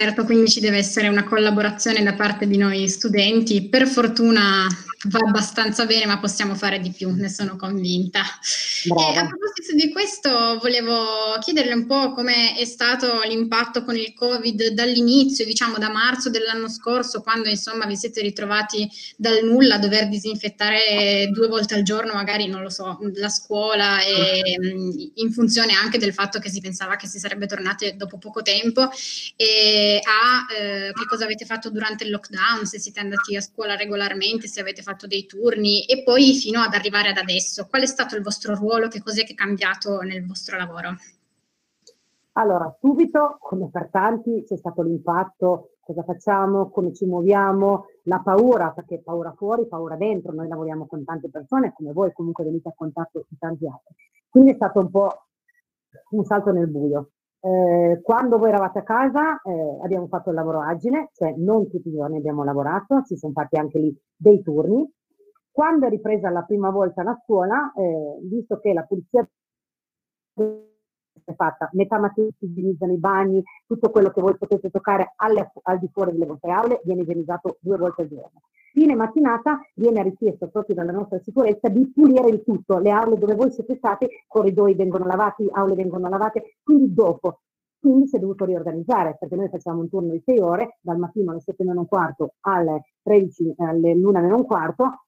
Certo, 0.00 0.22
quindi 0.22 0.48
ci 0.48 0.60
deve 0.60 0.76
essere 0.76 1.08
una 1.08 1.24
collaborazione 1.24 2.04
da 2.04 2.14
parte 2.14 2.46
di 2.46 2.56
noi 2.56 2.88
studenti. 2.88 3.68
Per 3.68 3.88
fortuna 3.88 4.64
va 5.10 5.18
abbastanza 5.26 5.86
bene, 5.86 6.06
ma 6.06 6.20
possiamo 6.20 6.54
fare 6.54 6.80
di 6.80 6.90
più, 6.90 7.10
ne 7.10 7.28
sono 7.28 7.56
convinta. 7.56 8.22
Brava. 8.84 9.12
E 9.12 9.16
a 9.16 9.26
proposito 9.26 9.74
di 9.74 9.90
questo, 9.90 10.58
volevo 10.60 11.36
chiederle 11.40 11.72
un 11.72 11.86
po' 11.86 12.12
come 12.12 12.56
è 12.56 12.64
stato 12.64 13.20
l'impatto 13.26 13.82
con 13.82 13.96
il 13.96 14.14
Covid 14.14 14.68
dall'inizio, 14.68 15.44
diciamo 15.44 15.78
da 15.78 15.90
marzo 15.90 16.30
dell'anno 16.30 16.68
scorso, 16.68 17.20
quando 17.20 17.48
insomma 17.48 17.84
vi 17.86 17.96
siete 17.96 18.20
ritrovati 18.20 18.88
dal 19.16 19.44
nulla 19.44 19.76
a 19.76 19.78
dover 19.78 20.08
disinfettare 20.08 21.28
due 21.32 21.48
volte 21.48 21.74
al 21.74 21.82
giorno, 21.82 22.12
magari 22.12 22.46
non 22.46 22.62
lo 22.62 22.70
so, 22.70 22.98
la 23.14 23.28
scuola, 23.28 24.00
e, 24.00 24.58
in 25.14 25.32
funzione 25.32 25.72
anche 25.72 25.98
del 25.98 26.12
fatto 26.12 26.38
che 26.38 26.50
si 26.50 26.60
pensava 26.60 26.94
che 26.94 27.08
si 27.08 27.18
sarebbe 27.18 27.46
tornati 27.46 27.94
dopo 27.96 28.18
poco 28.18 28.42
tempo. 28.42 28.88
E 29.36 29.86
a 29.96 30.46
eh, 30.54 30.92
che 30.92 31.06
cosa 31.08 31.24
avete 31.24 31.44
fatto 31.44 31.70
durante 31.70 32.04
il 32.04 32.10
lockdown, 32.10 32.66
se 32.66 32.78
siete 32.78 33.00
andati 33.00 33.36
a 33.36 33.40
scuola 33.40 33.74
regolarmente, 33.74 34.46
se 34.46 34.60
avete 34.60 34.82
fatto 34.82 35.06
dei 35.06 35.26
turni 35.26 35.84
e 35.84 36.02
poi 36.02 36.34
fino 36.34 36.60
ad 36.60 36.74
arrivare 36.74 37.08
ad 37.10 37.16
adesso. 37.16 37.66
Qual 37.66 37.82
è 37.82 37.86
stato 37.86 38.16
il 38.16 38.22
vostro 38.22 38.54
ruolo? 38.54 38.88
Che 38.88 39.02
cos'è 39.02 39.24
che 39.24 39.32
è 39.32 39.36
cambiato 39.36 40.00
nel 40.00 40.26
vostro 40.26 40.56
lavoro? 40.56 40.96
Allora, 42.32 42.72
subito, 42.80 43.36
come 43.40 43.68
per 43.70 43.88
tanti, 43.90 44.44
c'è 44.46 44.56
stato 44.56 44.82
l'impatto, 44.82 45.72
cosa 45.80 46.04
facciamo, 46.04 46.70
come 46.70 46.94
ci 46.94 47.04
muoviamo, 47.04 47.86
la 48.04 48.20
paura, 48.20 48.70
perché 48.70 49.00
paura 49.00 49.32
fuori, 49.32 49.66
paura 49.66 49.96
dentro, 49.96 50.32
noi 50.32 50.46
lavoriamo 50.46 50.86
con 50.86 51.04
tante 51.04 51.30
persone, 51.30 51.72
come 51.72 51.92
voi 51.92 52.12
comunque 52.12 52.44
venite 52.44 52.68
a 52.68 52.74
contatto 52.76 53.24
di 53.28 53.36
tanti 53.38 53.66
altri. 53.66 53.94
Quindi 54.28 54.52
è 54.52 54.54
stato 54.54 54.78
un 54.80 54.90
po' 54.90 55.26
un 56.10 56.24
salto 56.24 56.52
nel 56.52 56.68
buio. 56.68 57.10
Eh, 57.40 58.00
quando 58.02 58.36
voi 58.38 58.48
eravate 58.48 58.80
a 58.80 58.82
casa 58.82 59.40
eh, 59.42 59.78
abbiamo 59.82 60.08
fatto 60.08 60.30
il 60.30 60.34
lavoro 60.34 60.60
agile, 60.60 61.10
cioè 61.14 61.34
non 61.36 61.68
tutti 61.70 61.88
i 61.88 61.92
giorni 61.92 62.16
abbiamo 62.16 62.42
lavorato, 62.42 63.02
ci 63.04 63.16
sono 63.16 63.32
fatti 63.32 63.56
anche 63.56 63.78
lì 63.78 63.96
dei 64.16 64.42
turni. 64.42 64.90
Quando 65.50 65.86
è 65.86 65.88
ripresa 65.88 66.30
la 66.30 66.42
prima 66.42 66.70
volta 66.70 67.02
la 67.02 67.18
scuola, 67.22 67.72
eh, 67.76 68.18
visto 68.22 68.58
che 68.58 68.72
la 68.72 68.82
pulizia 68.82 69.28
è 70.34 71.34
fatta, 71.34 71.68
metà 71.72 71.98
mattina 71.98 72.28
si 72.38 72.46
igienizzano 72.46 72.92
i 72.92 72.98
bagni, 72.98 73.42
tutto 73.66 73.90
quello 73.90 74.10
che 74.10 74.20
voi 74.20 74.36
potete 74.36 74.70
toccare 74.70 75.12
alle, 75.16 75.50
al 75.62 75.78
di 75.78 75.88
fuori 75.92 76.12
delle 76.12 76.26
vostre 76.26 76.52
aule 76.52 76.80
viene 76.84 77.02
igienizzato 77.02 77.58
due 77.60 77.76
volte 77.76 78.02
al 78.02 78.08
giorno. 78.08 78.42
Fine 78.78 78.94
mattinata 78.94 79.60
viene 79.74 80.04
richiesto 80.04 80.46
proprio 80.46 80.76
dalla 80.76 80.92
nostra 80.92 81.18
sicurezza 81.18 81.68
di 81.68 81.90
pulire 81.92 82.28
il 82.28 82.44
tutto, 82.44 82.78
le 82.78 82.92
aule 82.92 83.18
dove 83.18 83.34
voi 83.34 83.50
siete 83.50 83.74
stati, 83.74 84.06
corridoi 84.24 84.76
vengono 84.76 85.04
lavati, 85.04 85.48
aule 85.50 85.74
vengono 85.74 86.08
lavate, 86.08 86.58
quindi 86.62 86.94
dopo 86.94 87.40
quindi 87.80 88.06
si 88.06 88.14
è 88.14 88.18
dovuto 88.20 88.44
riorganizzare 88.44 89.16
perché 89.18 89.34
noi 89.34 89.48
facciamo 89.48 89.80
un 89.80 89.88
turno 89.88 90.12
di 90.12 90.22
6 90.24 90.38
ore, 90.38 90.78
dal 90.80 90.96
mattino 90.96 91.32
alle 91.32 91.40
7 91.40 91.64
meno 91.64 91.80
un 91.80 91.88
quarto 91.88 92.34
alle 92.42 92.92
13, 93.02 93.54
alle 93.56 93.94
1 93.94 94.10
meno 94.12 94.36
un 94.36 94.46
quarto, 94.46 95.06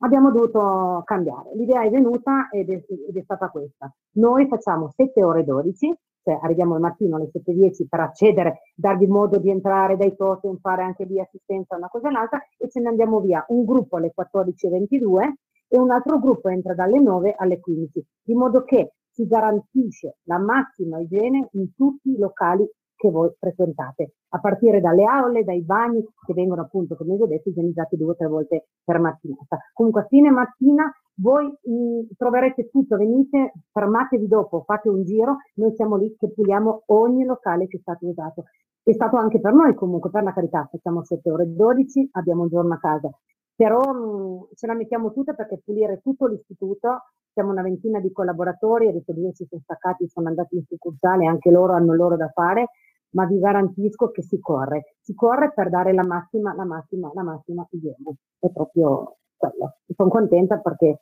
abbiamo 0.00 0.30
dovuto 0.30 1.02
cambiare. 1.04 1.54
L'idea 1.54 1.82
è 1.82 1.90
venuta 1.90 2.48
ed 2.50 2.70
è, 2.70 2.84
ed 3.08 3.16
è 3.16 3.22
stata 3.22 3.48
questa. 3.48 3.92
Noi 4.12 4.46
facciamo 4.46 4.90
7 4.94 5.22
ore 5.22 5.44
12, 5.44 5.94
cioè 6.22 6.38
arriviamo 6.42 6.74
al 6.74 6.80
mattino 6.80 7.16
alle 7.16 7.30
7.10 7.32 7.86
per 7.88 8.00
accedere, 8.00 8.60
darvi 8.74 9.06
modo 9.06 9.38
di 9.38 9.50
entrare 9.50 9.96
dai 9.96 10.14
totem, 10.16 10.58
fare 10.58 10.82
anche 10.82 11.04
lì 11.04 11.18
assistenza 11.20 11.76
una 11.76 11.88
cosa 11.88 12.08
e 12.08 12.12
l'altra 12.12 12.42
e 12.58 12.68
ce 12.68 12.80
ne 12.80 12.88
andiamo 12.88 13.20
via. 13.20 13.44
Un 13.48 13.64
gruppo 13.64 13.96
alle 13.96 14.12
14.22 14.16 15.32
e 15.68 15.78
un 15.78 15.90
altro 15.90 16.18
gruppo 16.18 16.48
entra 16.48 16.74
dalle 16.74 17.00
9 17.00 17.34
alle 17.36 17.60
15, 17.60 18.04
di 18.22 18.34
modo 18.34 18.64
che 18.64 18.94
si 19.10 19.26
garantisce 19.26 20.18
la 20.24 20.38
massima 20.38 20.98
igiene 20.98 21.48
in 21.52 21.74
tutti 21.74 22.10
i 22.10 22.18
locali 22.18 22.68
che 23.00 23.10
voi 23.10 23.30
frequentate, 23.38 24.16
a 24.28 24.40
partire 24.40 24.82
dalle 24.82 25.04
aule, 25.04 25.42
dai 25.42 25.62
bagni 25.62 26.06
che 26.26 26.34
vengono 26.34 26.60
appunto, 26.60 26.96
come 26.96 27.16
vi 27.16 27.22
ho 27.22 27.26
detto, 27.26 27.48
igienizzati 27.48 27.96
due 27.96 28.10
o 28.10 28.14
tre 28.14 28.26
volte 28.26 28.66
per 28.84 29.00
mattinata. 29.00 29.58
Comunque 29.72 30.02
a 30.02 30.06
fine 30.06 30.30
mattina 30.30 30.92
voi 31.14 31.46
mh, 31.46 31.72
mm, 31.72 32.00
troverete 32.14 32.68
tutto, 32.68 32.98
venite, 32.98 33.54
fermatevi 33.72 34.28
dopo, 34.28 34.64
fate 34.66 34.90
un 34.90 35.02
giro, 35.04 35.38
noi 35.54 35.74
siamo 35.76 35.96
lì 35.96 36.14
che 36.18 36.30
puliamo 36.30 36.82
ogni 36.88 37.24
locale 37.24 37.68
che 37.68 37.78
è 37.78 37.80
stato 37.80 38.06
usato. 38.06 38.44
È 38.82 38.92
stato 38.92 39.16
anche 39.16 39.40
per 39.40 39.54
noi 39.54 39.74
comunque, 39.74 40.10
per 40.10 40.22
la 40.22 40.34
carità, 40.34 40.68
facciamo 40.70 41.02
7 41.02 41.30
ore 41.30 41.44
e 41.44 41.46
12, 41.46 42.10
abbiamo 42.12 42.42
un 42.42 42.48
giorno 42.48 42.74
a 42.74 42.78
casa, 42.78 43.10
però 43.54 43.80
mh, 43.80 43.96
mm, 43.96 44.40
ce 44.54 44.66
la 44.66 44.74
mettiamo 44.74 45.10
tutta 45.12 45.32
perché 45.32 45.58
pulire 45.64 46.00
tutto 46.02 46.26
l'istituto, 46.26 47.04
siamo 47.32 47.50
una 47.50 47.62
ventina 47.62 48.00
di 48.00 48.12
collaboratori, 48.12 48.88
adesso 48.88 49.12
due 49.12 49.32
si 49.34 49.46
sono 49.48 49.62
staccati, 49.62 50.08
sono 50.08 50.28
andati 50.28 50.56
in 50.56 50.64
succursale, 50.66 51.26
anche 51.26 51.50
loro 51.50 51.74
hanno 51.74 51.94
loro 51.94 52.16
da 52.16 52.28
fare, 52.28 52.70
ma 53.10 53.26
vi 53.26 53.38
garantisco 53.38 54.10
che 54.10 54.22
si 54.22 54.38
corre, 54.38 54.96
si 55.00 55.14
corre 55.14 55.52
per 55.52 55.70
dare 55.70 55.92
la 55.92 56.04
massima, 56.04 56.54
la 56.54 56.64
massima, 56.64 57.10
la 57.14 57.22
massima 57.22 57.66
igiene, 57.70 58.16
è 58.38 58.50
proprio 58.50 59.16
quello. 59.36 59.76
Sono 59.94 60.10
contenta 60.10 60.58
perché 60.58 61.00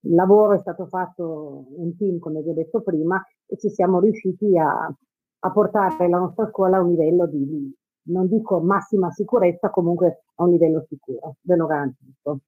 il 0.00 0.14
lavoro 0.14 0.54
è 0.54 0.60
stato 0.60 0.86
fatto 0.86 1.66
in 1.78 1.96
team, 1.96 2.18
come 2.18 2.42
vi 2.42 2.50
ho 2.50 2.54
detto 2.54 2.82
prima, 2.82 3.22
e 3.46 3.56
ci 3.56 3.70
siamo 3.70 4.00
riusciti 4.00 4.58
a, 4.58 4.92
a 5.38 5.50
portare 5.50 6.08
la 6.08 6.18
nostra 6.18 6.48
scuola 6.48 6.78
a 6.78 6.80
un 6.80 6.90
livello 6.90 7.26
di, 7.26 7.74
non 8.06 8.26
dico 8.26 8.60
massima 8.60 9.10
sicurezza, 9.10 9.70
comunque 9.70 10.24
a 10.34 10.44
un 10.44 10.50
livello 10.50 10.84
sicuro, 10.88 11.36
ve 11.40 11.56
lo 11.56 11.66
garantisco. 11.66 12.40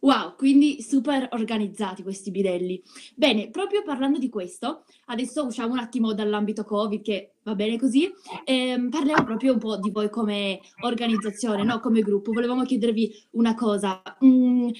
Wow, 0.00 0.34
quindi 0.36 0.82
super 0.82 1.28
organizzati 1.30 2.02
questi 2.02 2.32
bidelli. 2.32 2.82
Bene, 3.14 3.50
proprio 3.50 3.82
parlando 3.84 4.18
di 4.18 4.28
questo, 4.28 4.84
adesso 5.06 5.46
usciamo 5.46 5.74
un 5.74 5.78
attimo 5.78 6.12
dall'ambito 6.12 6.64
Covid, 6.64 7.02
che 7.02 7.34
va 7.44 7.54
bene 7.54 7.78
così, 7.78 8.10
ehm, 8.44 8.90
parliamo 8.90 9.22
proprio 9.22 9.52
un 9.52 9.60
po' 9.60 9.76
di 9.76 9.90
voi 9.90 10.10
come 10.10 10.60
organizzazione, 10.80 11.62
no? 11.62 11.78
come 11.78 12.00
gruppo. 12.00 12.32
Volevamo 12.32 12.64
chiedervi 12.64 13.14
una 13.32 13.54
cosa. 13.54 14.02
Mm, 14.24 14.70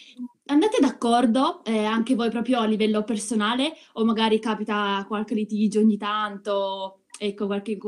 andate 0.47 0.79
d'accordo 0.81 1.63
eh, 1.65 1.85
anche 1.85 2.17
voi 2.17 2.31
proprio 2.31 2.59
a 2.59 2.67
livello 2.67 3.05
personale 3.05 3.75
o 3.93 4.05
magari 4.05 4.41
capita 4.41 5.05
qualche 5.07 5.35
litigio 5.35 5.79
ogni 5.79 5.97
tanto? 5.97 6.97
ecco, 7.19 7.47
qualche 7.47 7.79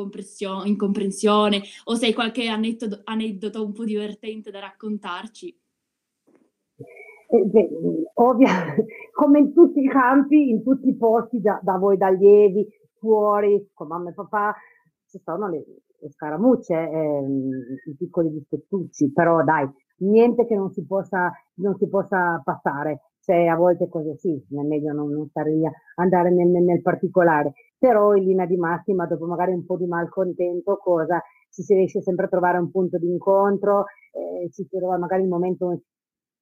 incomprensione 0.65 1.63
o 1.85 1.95
se 1.97 2.07
hai 2.07 2.15
qualche 2.15 2.47
aneddoto, 2.47 3.01
aneddoto 3.03 3.65
un 3.65 3.73
po' 3.73 3.85
divertente 3.85 4.53
da 4.53 4.61
raccontarci. 4.61 5.59
Eh, 7.35 7.71
ovvia, 8.15 8.49
come 9.13 9.39
in 9.41 9.53
tutti 9.53 9.81
i 9.81 9.89
campi, 9.89 10.51
in 10.51 10.63
tutti 10.63 10.89
i 10.89 10.97
posti 10.97 11.41
da, 11.41 11.59
da 11.63 11.77
voi 11.79 11.97
da 11.97 12.07
allievi, 12.07 12.65
fuori, 12.97 13.71
con 13.75 13.89
mamma 13.89 14.11
e 14.11 14.15
papà, 14.15 14.55
ci 15.09 15.19
sono 15.19 15.49
le, 15.49 15.65
le 15.99 16.11
scaramucce, 16.11 16.75
eh, 16.75 17.91
i 17.91 17.97
piccoli 17.97 18.31
dispettucci, 18.31 19.11
però 19.13 19.43
dai, 19.43 19.69
niente 19.99 20.47
che 20.47 20.55
non 20.55 20.71
si 20.71 20.87
possa, 20.87 21.33
non 21.55 21.77
si 21.77 21.89
possa 21.89 22.41
passare. 22.45 23.01
Cioè, 23.25 23.47
a 23.47 23.57
volte 23.57 23.89
così 23.89 24.15
sì, 24.19 24.35
è 24.35 24.63
meglio 24.63 24.93
non, 24.93 25.11
non 25.11 25.27
stare 25.29 25.51
lì 25.51 25.65
a 25.67 25.73
andare 25.97 26.31
nel, 26.31 26.49
nel, 26.49 26.83
particolare, 26.83 27.55
però 27.79 28.15
in 28.15 28.25
linea 28.25 28.47
di 28.47 28.57
massima, 28.57 29.07
dopo 29.07 29.25
magari 29.25 29.53
un 29.53 29.65
po' 29.65 29.77
di 29.77 29.87
malcontento, 29.87 30.77
cosa, 30.77 31.21
ci 31.51 31.63
si 31.63 31.75
riesce 31.75 32.03
sempre 32.03 32.27
a 32.27 32.29
trovare 32.29 32.59
un 32.59 32.71
punto 32.71 32.99
di 32.99 33.09
incontro, 33.09 33.87
eh, 34.13 34.51
ci 34.51 34.65
si 34.65 34.77
trova 34.77 34.99
magari 34.99 35.23
il 35.23 35.29
momento 35.29 35.81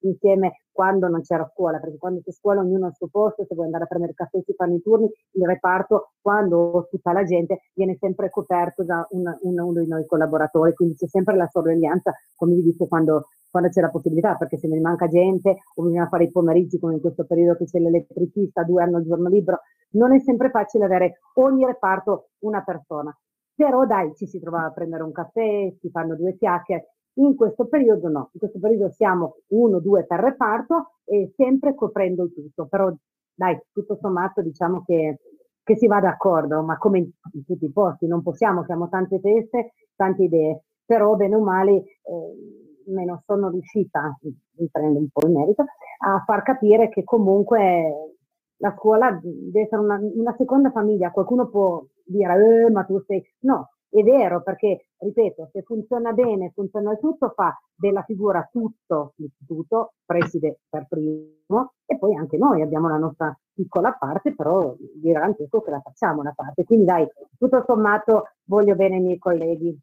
insieme 0.07 0.63
quando 0.71 1.07
non 1.07 1.21
c'era 1.21 1.47
scuola, 1.53 1.79
perché 1.79 1.97
quando 1.97 2.21
c'è 2.21 2.31
scuola 2.31 2.61
ognuno 2.61 2.85
ha 2.85 2.89
il 2.89 2.95
suo 2.95 3.07
posto, 3.07 3.45
se 3.45 3.53
vuoi 3.53 3.65
andare 3.65 3.83
a 3.83 3.87
prendere 3.87 4.11
il 4.11 4.17
caffè 4.17 4.41
si 4.43 4.53
fanno 4.53 4.75
i 4.75 4.81
turni, 4.81 5.09
il 5.31 5.45
reparto 5.45 6.13
quando 6.21 6.87
tutta 6.89 7.11
la 7.11 7.23
gente 7.23 7.61
viene 7.73 7.95
sempre 7.99 8.29
coperto 8.29 8.83
da 8.83 9.05
un, 9.11 9.23
un, 9.41 9.59
uno 9.59 9.79
di 9.81 9.87
noi 9.87 10.05
collaboratori, 10.05 10.73
quindi 10.73 10.95
c'è 10.95 11.07
sempre 11.07 11.35
la 11.35 11.47
sorveglianza, 11.47 12.13
come 12.35 12.55
vi 12.55 12.63
dico, 12.63 12.87
quando, 12.87 13.27
quando 13.51 13.69
c'è 13.69 13.81
la 13.81 13.89
possibilità, 13.89 14.35
perché 14.35 14.57
se 14.57 14.67
ne 14.67 14.79
manca 14.79 15.07
gente 15.07 15.57
o 15.75 15.83
bisogna 15.83 16.07
fare 16.07 16.25
i 16.25 16.31
pomeriggi 16.31 16.79
come 16.79 16.95
in 16.95 17.01
questo 17.01 17.25
periodo 17.25 17.57
che 17.57 17.65
c'è 17.65 17.79
l'elettricista, 17.79 18.63
due 18.63 18.83
hanno 18.83 18.97
il 18.97 19.05
giorno 19.05 19.29
libero, 19.29 19.59
non 19.91 20.13
è 20.13 20.19
sempre 20.19 20.49
facile 20.49 20.85
avere 20.85 21.19
ogni 21.35 21.65
reparto 21.65 22.29
una 22.39 22.63
persona. 22.63 23.15
Però 23.55 23.85
dai, 23.85 24.15
ci 24.15 24.25
si 24.25 24.39
trova 24.39 24.65
a 24.65 24.71
prendere 24.71 25.03
un 25.03 25.11
caffè, 25.11 25.71
si 25.79 25.89
fanno 25.91 26.15
due 26.15 26.35
chiacchiere, 26.35 26.95
in 27.15 27.35
questo 27.35 27.67
periodo 27.67 28.09
no, 28.09 28.29
in 28.33 28.39
questo 28.39 28.59
periodo 28.59 28.89
siamo 28.91 29.37
uno, 29.47 29.79
due 29.79 30.05
per 30.05 30.19
reparto 30.19 30.93
e 31.03 31.33
sempre 31.35 31.75
coprendo 31.75 32.23
il 32.23 32.33
tutto, 32.33 32.65
però 32.65 32.91
dai, 33.35 33.59
tutto 33.71 33.97
sommato 33.99 34.41
diciamo 34.41 34.83
che, 34.85 35.19
che 35.63 35.75
si 35.75 35.87
va 35.87 35.99
d'accordo, 35.99 36.61
ma 36.63 36.77
come 36.77 36.99
in, 36.99 37.09
in, 37.33 37.45
tutti 37.45 37.65
i 37.65 37.71
posti, 37.71 38.07
non 38.07 38.21
possiamo, 38.21 38.63
siamo 38.65 38.89
tante 38.89 39.19
teste, 39.19 39.73
tante 39.95 40.23
idee, 40.23 40.63
però 40.85 41.15
bene 41.15 41.35
o 41.35 41.41
male, 41.41 41.71
eh, 41.73 42.91
meno 42.91 43.21
sono 43.25 43.49
riuscita, 43.49 44.17
mi 44.21 44.69
prendo 44.71 44.99
un 44.99 45.07
po' 45.11 45.25
il 45.27 45.33
merito, 45.33 45.65
a 46.05 46.23
far 46.25 46.43
capire 46.43 46.89
che 46.89 47.03
comunque 47.03 48.17
la 48.57 48.73
scuola 48.77 49.19
deve 49.21 49.61
essere 49.61 49.81
una, 49.81 49.99
una 50.01 50.35
seconda 50.37 50.71
famiglia, 50.71 51.11
qualcuno 51.11 51.49
può 51.49 51.83
dire, 52.05 52.65
eh, 52.65 52.71
ma 52.71 52.83
tu 52.83 53.01
sei, 53.05 53.23
no, 53.41 53.72
è 53.93 54.01
vero, 54.01 54.41
perché, 54.41 54.87
ripeto, 54.97 55.49
se 55.51 55.61
funziona 55.61 56.13
bene, 56.13 56.51
funziona 56.53 56.93
il 56.93 56.99
tutto, 56.99 57.31
fa 57.35 57.55
della 57.75 58.01
figura 58.01 58.47
tutto 58.51 59.13
l'istituto, 59.17 59.93
preside 60.03 60.61
per 60.67 60.87
primo, 60.89 61.73
e 61.85 61.97
poi 61.99 62.15
anche 62.15 62.37
noi 62.37 62.63
abbiamo 62.63 62.89
la 62.89 62.97
nostra 62.97 63.37
piccola 63.53 63.91
parte, 63.93 64.33
però 64.33 64.75
vi 64.79 65.11
garantisco 65.11 65.61
che 65.61 65.69
la 65.69 65.79
facciamo 65.79 66.21
una 66.21 66.33
parte. 66.35 66.63
Quindi 66.63 66.85
dai, 66.85 67.07
tutto 67.37 67.63
sommato 67.67 68.29
voglio 68.45 68.75
bene 68.75 68.95
i 68.95 69.01
miei 69.01 69.19
colleghi. 69.19 69.77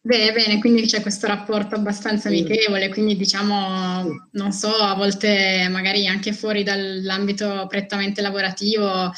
Bene, 0.00 0.32
bene, 0.32 0.60
quindi 0.60 0.82
c'è 0.82 1.02
questo 1.02 1.26
rapporto 1.26 1.74
abbastanza 1.74 2.28
amichevole, 2.28 2.90
quindi 2.90 3.16
diciamo, 3.16 4.04
non 4.30 4.52
so, 4.52 4.68
a 4.68 4.94
volte 4.94 5.66
magari 5.68 6.06
anche 6.06 6.32
fuori 6.32 6.62
dall'ambito 6.62 7.66
prettamente 7.66 8.22
lavorativo, 8.22 9.10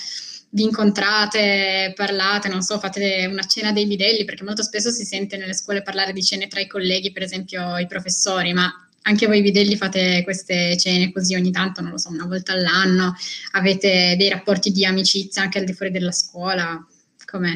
vi 0.51 0.63
incontrate, 0.63 1.93
parlate, 1.95 2.49
non 2.49 2.63
so, 2.63 2.79
fate 2.79 3.27
una 3.31 3.43
cena 3.43 3.73
dei 3.73 3.87
bidelli, 3.87 4.25
perché 4.25 4.45
molto 4.45 4.63
spesso 4.63 4.91
si 4.91 5.05
sente 5.05 5.37
nelle 5.37 5.55
scuole 5.55 5.83
parlare 5.83 6.13
di 6.13 6.23
cene 6.23 6.47
tra 6.47 6.61
i 6.61 6.67
colleghi, 6.67 7.13
per 7.13 7.23
esempio 7.23 7.77
i 7.77 7.87
professori, 7.87 8.53
ma 8.53 8.71
anche 9.03 9.27
voi 9.27 9.43
bidelli 9.43 9.77
fate 9.77 10.23
queste 10.23 10.77
cene 10.77 11.13
così 11.13 11.35
ogni 11.35 11.51
tanto, 11.51 11.81
non 11.81 11.93
lo 11.93 11.99
so, 11.99 12.11
una 12.11 12.27
volta 12.27 12.53
all'anno, 12.53 13.15
avete 13.53 14.15
dei 14.17 14.29
rapporti 14.29 14.71
di 14.71 14.85
amicizia 14.85 15.43
anche 15.43 15.59
al 15.59 15.65
di 15.65 15.73
fuori 15.73 15.93
della 15.93 16.13
scuola, 16.13 16.85
com'è? 17.25 17.53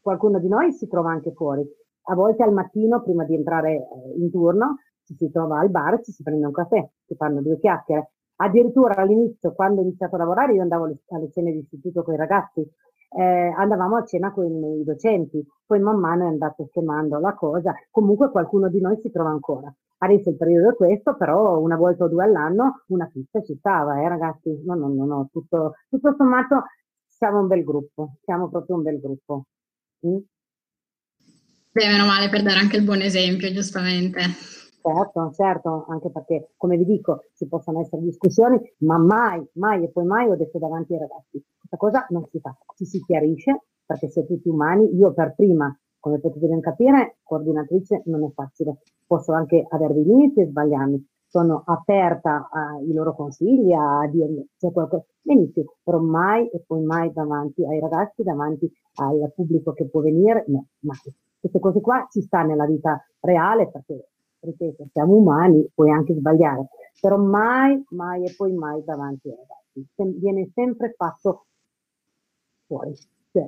Qualcuno 0.00 0.38
di 0.38 0.48
noi 0.48 0.72
si 0.72 0.88
trova 0.88 1.10
anche 1.10 1.32
fuori, 1.34 1.62
a 2.04 2.14
volte 2.14 2.42
al 2.42 2.52
mattino 2.52 3.02
prima 3.02 3.24
di 3.24 3.34
entrare 3.34 3.72
eh, 3.72 3.84
in 4.18 4.30
turno 4.30 4.78
si 5.16 5.30
trova 5.30 5.58
al 5.58 5.70
bar, 5.70 6.02
ci 6.04 6.12
si 6.12 6.22
prende 6.22 6.46
un 6.46 6.52
caffè, 6.52 6.88
si 7.06 7.14
fanno 7.16 7.42
due 7.42 7.58
chiacchiere, 7.58 8.12
Addirittura 8.42 8.96
all'inizio, 8.96 9.52
quando 9.52 9.80
ho 9.80 9.84
iniziato 9.84 10.14
a 10.14 10.18
lavorare, 10.18 10.54
io 10.54 10.62
andavo 10.62 10.84
alle 10.84 11.30
cene 11.30 11.52
di 11.52 11.58
istituto 11.58 12.02
con 12.02 12.14
i 12.14 12.16
ragazzi, 12.16 12.66
eh, 13.10 13.52
andavamo 13.56 13.96
a 13.96 14.04
cena 14.04 14.32
con 14.32 14.46
i 14.46 14.84
docenti, 14.84 15.44
poi 15.66 15.80
man 15.80 15.98
mano 15.98 16.24
è 16.24 16.28
andato 16.28 16.66
schemando 16.68 17.18
la 17.18 17.34
cosa, 17.34 17.74
comunque 17.90 18.30
qualcuno 18.30 18.68
di 18.68 18.80
noi 18.80 18.98
si 19.02 19.10
trova 19.10 19.30
ancora. 19.30 19.72
Adesso 19.98 20.30
il 20.30 20.36
periodo 20.36 20.70
è 20.70 20.74
questo, 20.74 21.16
però 21.16 21.58
una 21.58 21.76
volta 21.76 22.04
o 22.04 22.08
due 22.08 22.24
all'anno 22.24 22.84
una 22.86 23.10
pizza 23.12 23.42
ci 23.42 23.56
stava, 23.58 24.00
eh 24.00 24.08
ragazzi? 24.08 24.62
No, 24.64 24.74
no, 24.74 24.88
no, 24.88 25.04
no, 25.04 25.28
tutto, 25.30 25.74
tutto 25.90 26.14
sommato 26.16 26.64
siamo 27.06 27.40
un 27.40 27.46
bel 27.46 27.62
gruppo, 27.62 28.14
siamo 28.24 28.48
proprio 28.48 28.76
un 28.76 28.82
bel 28.82 29.00
gruppo. 29.00 29.44
Mm? 30.06 30.16
Beh, 31.72 31.86
meno 31.88 32.06
male 32.06 32.30
per 32.30 32.42
dare 32.42 32.58
anche 32.58 32.78
il 32.78 32.84
buon 32.84 33.02
esempio, 33.02 33.52
giustamente. 33.52 34.20
Certo, 34.82 35.30
certo, 35.32 35.84
anche 35.88 36.10
perché, 36.10 36.52
come 36.56 36.76
vi 36.78 36.84
dico, 36.86 37.24
ci 37.34 37.46
possono 37.46 37.80
essere 37.80 38.00
discussioni, 38.02 38.58
ma 38.78 38.96
mai, 38.96 39.46
mai 39.54 39.84
e 39.84 39.90
poi 39.90 40.04
mai 40.06 40.28
ho 40.30 40.36
detto 40.36 40.58
davanti 40.58 40.94
ai 40.94 41.00
ragazzi, 41.00 41.42
questa 41.58 41.76
cosa 41.76 42.06
non 42.10 42.24
si 42.30 42.40
fa, 42.40 42.56
ci 42.76 42.86
si 42.86 43.00
chiarisce, 43.04 43.64
perché 43.84 44.08
siete 44.08 44.34
tutti 44.34 44.48
umani, 44.48 44.94
io 44.96 45.12
per 45.12 45.34
prima, 45.34 45.74
come 45.98 46.18
potete 46.18 46.46
ben 46.46 46.60
capire, 46.60 47.18
coordinatrice 47.22 48.02
non 48.06 48.24
è 48.24 48.30
facile, 48.32 48.78
posso 49.06 49.32
anche 49.32 49.66
avere 49.68 49.92
dei 49.92 50.04
limiti 50.04 50.40
e 50.40 50.46
sbagliarmi, 50.46 51.06
sono 51.26 51.62
aperta 51.66 52.48
ai 52.50 52.90
loro 52.92 53.14
consigli, 53.14 53.72
a 53.72 54.08
dirmi 54.10 54.48
c'è 54.56 54.72
qualcosa, 54.72 55.04
benissimo, 55.20 55.74
però 55.82 55.98
mai 55.98 56.48
e 56.48 56.62
poi 56.66 56.82
mai 56.82 57.12
davanti 57.12 57.64
ai 57.66 57.80
ragazzi, 57.80 58.22
davanti 58.22 58.70
al 58.94 59.30
pubblico 59.34 59.72
che 59.72 59.86
può 59.88 60.00
venire, 60.00 60.44
no, 60.48 60.66
mai. 60.80 60.96
Queste 61.38 61.58
cose 61.58 61.80
qua 61.80 62.06
ci 62.10 62.20
sta 62.22 62.42
nella 62.42 62.66
vita 62.66 63.02
reale 63.20 63.70
perché, 63.70 64.08
ripeto, 64.40 64.88
siamo 64.92 65.16
umani, 65.16 65.68
puoi 65.74 65.90
anche 65.90 66.14
sbagliare, 66.14 66.68
però 67.00 67.16
mai, 67.18 67.82
mai 67.90 68.24
e 68.24 68.34
poi 68.36 68.52
mai 68.52 68.82
davanti 68.84 69.28
ai 69.28 69.36
ragazzi. 69.36 70.18
Viene 70.18 70.50
sempre 70.54 70.94
fatto 70.96 71.46
fuori. 72.66 72.94
Cioè, 73.32 73.44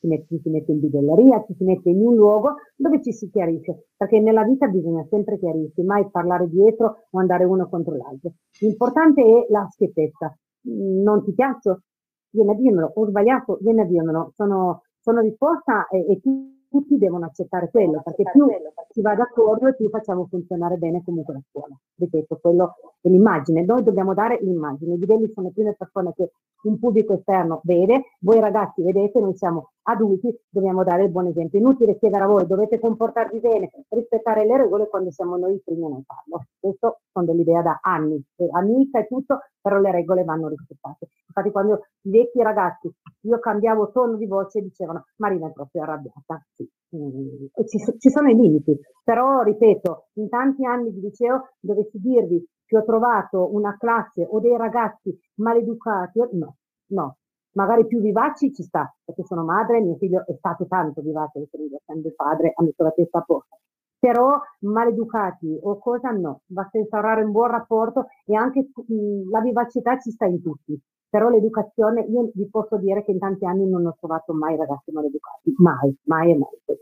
si 0.00 0.06
mette, 0.06 0.38
si 0.40 0.48
mette 0.48 0.72
in 0.72 0.80
bidelleria, 0.80 1.44
ci 1.44 1.54
si 1.54 1.64
mette 1.64 1.90
in 1.90 2.06
un 2.06 2.14
luogo 2.14 2.56
dove 2.76 3.02
ci 3.02 3.12
si 3.12 3.28
chiarisce, 3.30 3.88
perché 3.96 4.20
nella 4.20 4.44
vita 4.44 4.68
bisogna 4.68 5.04
sempre 5.10 5.38
chiarirsi, 5.38 5.82
mai 5.82 6.08
parlare 6.10 6.48
dietro 6.48 7.06
o 7.10 7.18
andare 7.18 7.44
uno 7.44 7.68
contro 7.68 7.96
l'altro. 7.96 8.34
L'importante 8.60 9.22
è 9.22 9.46
la 9.50 9.66
schiettezza. 9.68 10.36
Non 10.62 11.24
ti 11.24 11.32
piaccio? 11.32 11.82
Vieni 12.30 12.50
a 12.50 12.54
dirmelo, 12.54 12.92
ho 12.94 13.06
sbagliato, 13.06 13.58
vieni 13.60 13.80
a 13.80 13.84
dirmelo, 13.86 14.32
sono, 14.34 14.82
sono 15.00 15.22
disposta 15.22 15.88
e, 15.88 16.04
e 16.10 16.20
tu 16.20 16.57
tutti 16.68 16.98
devono 16.98 17.26
accettare 17.26 17.68
quello, 17.70 18.00
perché 18.02 18.24
più 18.30 18.46
si 18.90 19.00
va 19.00 19.14
d'accordo 19.14 19.68
e 19.68 19.74
più 19.74 19.88
facciamo 19.88 20.26
funzionare 20.26 20.76
bene 20.76 21.02
comunque 21.04 21.34
la 21.34 21.42
scuola. 21.48 21.78
Ripeto, 21.96 22.38
quello 22.40 22.74
è 23.00 23.08
l'immagine. 23.08 23.64
Noi 23.64 23.82
dobbiamo 23.82 24.14
dare 24.14 24.38
l'immagine. 24.42 24.94
I 24.94 24.98
livelli 24.98 25.30
sono 25.32 25.48
le 25.48 25.52
prime 25.52 25.74
persone 25.74 26.12
che 26.14 26.30
un 26.62 26.78
pubblico 26.78 27.14
esterno 27.14 27.60
vede, 27.64 28.16
voi 28.20 28.40
ragazzi 28.40 28.82
vedete, 28.82 29.20
noi 29.20 29.36
siamo 29.36 29.70
adulti, 29.82 30.36
dobbiamo 30.48 30.82
dare 30.82 31.04
il 31.04 31.10
buon 31.10 31.26
esempio. 31.26 31.58
Inutile 31.58 31.96
chiedere 31.98 32.24
a 32.24 32.26
voi, 32.26 32.46
dovete 32.46 32.78
comportarvi 32.78 33.38
bene, 33.38 33.70
rispettare 33.88 34.44
le 34.44 34.56
regole 34.56 34.88
quando 34.88 35.10
siamo 35.10 35.36
noi 35.36 35.54
i 35.54 35.62
primi 35.64 35.84
a 35.84 35.88
non 35.88 36.02
farlo. 36.02 36.46
Questo 36.58 37.00
sono 37.12 37.24
dell'idea 37.24 37.62
da 37.62 37.78
anni, 37.80 38.22
amica 38.52 38.98
e 38.98 39.06
tutto, 39.06 39.38
però 39.60 39.78
le 39.78 39.92
regole 39.92 40.24
vanno 40.24 40.48
rispettate. 40.48 41.08
Infatti 41.38 41.50
quando 41.50 41.86
i 42.02 42.10
vecchi 42.10 42.42
ragazzi, 42.42 42.90
io 43.22 43.38
cambiavo 43.38 43.90
tono 43.92 44.16
di 44.16 44.26
voce, 44.26 44.60
dicevano 44.60 45.04
Marina 45.16 45.48
è 45.48 45.52
proprio 45.52 45.82
arrabbiata. 45.82 46.44
Sì. 46.54 46.68
Mm, 46.96 47.46
ci, 47.66 47.78
ci, 47.98 48.10
sono 48.10 48.28
i 48.28 48.34
limiti, 48.34 48.76
però 49.04 49.42
ripeto, 49.42 50.08
in 50.14 50.28
tanti 50.28 50.64
anni 50.64 50.92
di 50.92 51.00
liceo 51.00 51.50
dovessi 51.60 51.98
dirvi 52.00 52.44
che 52.64 52.76
ho 52.76 52.84
trovato 52.84 53.54
una 53.54 53.76
classe 53.78 54.26
o 54.28 54.40
dei 54.40 54.56
ragazzi 54.56 55.16
maleducati, 55.36 56.18
no, 56.32 56.56
no, 56.88 57.16
magari 57.52 57.86
più 57.86 58.00
vivaci 58.00 58.52
ci 58.52 58.62
sta, 58.62 58.92
perché 59.04 59.24
sono 59.24 59.44
madre, 59.44 59.80
mio 59.80 59.96
figlio 59.96 60.24
è 60.26 60.34
stato 60.36 60.66
tanto 60.66 61.00
vivace, 61.00 61.40
essendo 61.40 62.08
il 62.08 62.14
padre, 62.14 62.52
ha 62.54 62.62
messo 62.62 62.82
la 62.82 62.90
testa 62.90 63.18
a 63.18 63.22
posto. 63.22 63.58
Però 64.00 64.38
maleducati 64.60 65.58
o 65.60 65.78
cosa 65.78 66.10
no, 66.10 66.42
basta 66.46 66.78
instaurare 66.78 67.22
un 67.22 67.32
buon 67.32 67.50
rapporto 67.50 68.06
e 68.24 68.36
anche 68.36 68.70
mh, 68.74 69.30
la 69.30 69.40
vivacità 69.40 69.98
ci 69.98 70.10
sta 70.10 70.26
in 70.26 70.40
tutti. 70.40 70.80
Però 71.10 71.28
l'educazione, 71.28 72.02
io 72.02 72.30
vi 72.34 72.48
posso 72.48 72.76
dire 72.76 73.04
che 73.04 73.12
in 73.12 73.18
tanti 73.18 73.46
anni 73.46 73.68
non 73.68 73.86
ho 73.86 73.96
trovato 73.98 74.34
mai 74.34 74.56
ragazzi 74.56 74.90
maleducati, 74.90 75.54
mai, 75.56 75.96
mai 76.04 76.30
e 76.32 76.36
mai. 76.36 76.76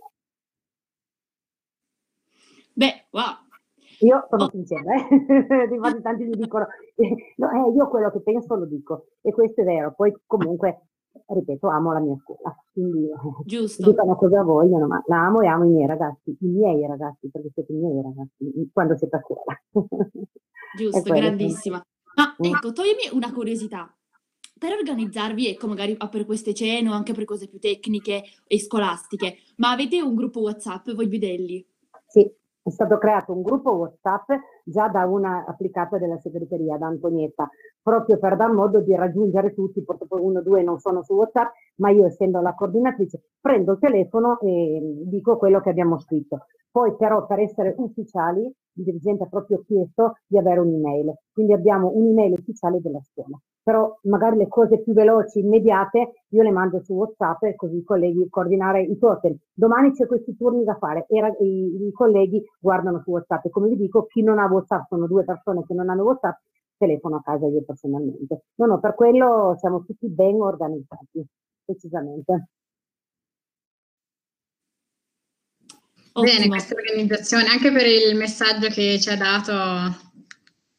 Beh, 2.73 3.06
wow, 3.11 3.47
io 4.00 4.26
sono 4.28 4.45
oh. 4.45 4.50
sincera, 4.50 4.95
eh? 4.95 5.06
infatti 5.73 6.02
tanti 6.02 6.25
mi 6.25 6.37
dicono, 6.37 6.66
eh, 6.97 7.35
no, 7.37 7.50
eh, 7.50 7.73
io 7.73 7.88
quello 7.88 8.11
che 8.11 8.21
penso 8.21 8.54
lo 8.54 8.66
dico 8.66 9.06
e 9.23 9.33
questo 9.33 9.62
è 9.62 9.64
vero, 9.64 9.95
poi 9.95 10.14
comunque, 10.26 10.88
ripeto, 11.26 11.68
amo 11.68 11.92
la 11.92 12.00
mia 12.00 12.16
scuola, 12.16 12.54
quindi 12.73 13.09
Giusto. 13.45 13.88
dicano 13.88 14.16
cosa 14.16 14.42
vogliono, 14.42 14.87
ma 14.87 15.02
la 15.06 15.25
amo 15.25 15.40
e 15.40 15.47
amo 15.47 15.64
i 15.64 15.71
miei 15.71 15.87
ragazzi, 15.87 16.37
i 16.40 16.47
miei 16.49 16.87
ragazzi, 16.87 17.30
perché 17.30 17.50
siete 17.54 17.73
i 17.73 17.76
miei 17.76 18.02
ragazzi, 18.02 18.71
quando 18.73 18.97
siete 18.97 19.16
a 19.16 19.21
scuola. 19.21 19.62
Giusto, 20.76 21.12
grandissima. 21.12 21.83
Ma 22.16 22.37
mm. 22.47 22.52
ecco, 22.52 22.73
toglimi 22.73 23.09
una 23.12 23.33
curiosità. 23.33 23.90
Per 24.59 24.73
organizzarvi, 24.73 25.49
ecco, 25.49 25.67
magari 25.67 25.97
per 26.11 26.25
queste 26.25 26.54
cene 26.54 26.89
o 26.89 26.93
anche 26.93 27.13
per 27.13 27.26
cose 27.26 27.47
più 27.47 27.59
tecniche 27.59 28.23
e 28.47 28.59
scolastiche, 28.59 29.37
ma 29.57 29.71
avete 29.71 30.00
un 30.00 30.15
gruppo 30.15 30.41
WhatsApp 30.41 30.93
voi 30.93 31.09
bidelli? 31.09 31.67
Sì, 32.07 32.23
è 32.63 32.71
stato 32.71 32.97
creato 32.97 33.33
un 33.33 33.43
gruppo 33.43 33.73
WhatsApp 33.73 34.30
già 34.67 34.89
da 34.89 35.07
una 35.07 35.45
applicata 35.47 35.97
della 35.97 36.19
segreteria, 36.19 36.76
da 36.76 36.87
Antonietta, 36.87 37.49
proprio 37.81 38.19
per 38.19 38.37
dar 38.37 38.50
modo 38.50 38.81
di 38.81 38.95
raggiungere 38.97 39.55
tutti, 39.55 39.85
poi 39.85 40.21
uno 40.21 40.41
o 40.41 40.43
due 40.43 40.63
non 40.63 40.79
sono 40.79 41.02
su 41.02 41.15
WhatsApp, 41.15 41.52
ma 41.76 41.91
io 41.91 42.07
essendo 42.07 42.41
la 42.41 42.55
coordinatrice 42.55 43.21
prendo 43.41 43.73
il 43.73 43.79
telefono 43.79 44.41
e 44.41 44.81
dico 45.05 45.37
quello 45.37 45.61
che 45.61 45.71
abbiamo 45.71 45.99
scritto. 45.99 46.47
Poi 46.71 46.95
però 46.97 47.25
per 47.26 47.39
essere 47.39 47.75
ufficiali 47.79 48.43
il 48.45 48.85
dirigente 48.85 49.25
ha 49.25 49.29
proprio 49.29 49.63
chiesto 49.65 50.19
di 50.26 50.37
avere 50.37 50.61
un'email, 50.61 51.15
quindi 51.33 51.55
abbiamo 51.55 51.91
un'email 51.95 52.33
ufficiale 52.33 52.81
della 52.81 53.00
scuola. 53.00 53.39
Però 53.63 53.99
magari 54.02 54.37
le 54.37 54.47
cose 54.47 54.81
più 54.81 54.93
veloci, 54.93 55.41
immediate, 55.41 56.25
io 56.29 56.43
le 56.43 56.50
mando 56.52 56.81
su 56.83 56.93
WhatsApp 56.93 57.43
e 57.45 57.57
così 57.57 57.79
i 57.79 57.83
colleghi 57.83 58.29
coordinare 58.29 58.83
i 58.83 58.97
totem. 58.99 59.37
Domani 59.52 59.93
c'è 59.93 60.07
questi 60.07 60.37
turni 60.37 60.63
da 60.63 60.76
fare 60.76 61.07
e 61.09 61.19
i, 61.41 61.87
i 61.87 61.93
colleghi 61.93 62.45
guardano 62.61 63.00
su 63.00 63.11
WhatsApp. 63.11 63.47
E 63.47 63.50
come 63.50 63.69
vi 63.69 63.76
dico, 63.76 64.05
chi 64.05 64.23
non 64.23 64.39
ha 64.39 64.47
WhatsApp, 64.56 64.88
sono 64.88 65.06
due 65.06 65.25
persone 65.25 65.64
che 65.66 65.75
non 65.75 65.88
hanno 65.88 66.02
WhatsApp, 66.02 66.38
telefono 66.76 67.16
a 67.16 67.23
casa 67.23 67.47
io 67.47 67.62
personalmente. 67.62 68.45
No, 68.56 68.66
no, 68.66 68.80
per 68.80 68.95
quello 68.95 69.56
siamo 69.58 69.84
tutti 69.84 70.08
ben 70.08 70.40
organizzati, 70.40 71.25
precisamente. 71.64 72.49
Ottimo. 76.12 76.34
Bene, 76.34 76.49
questa 76.49 76.75
organizzazione, 76.75 77.49
anche 77.49 77.71
per 77.71 77.86
il 77.86 78.16
messaggio 78.16 78.69
che 78.69 78.99
ci 78.99 79.10
ha 79.10 79.16
dato, 79.16 79.52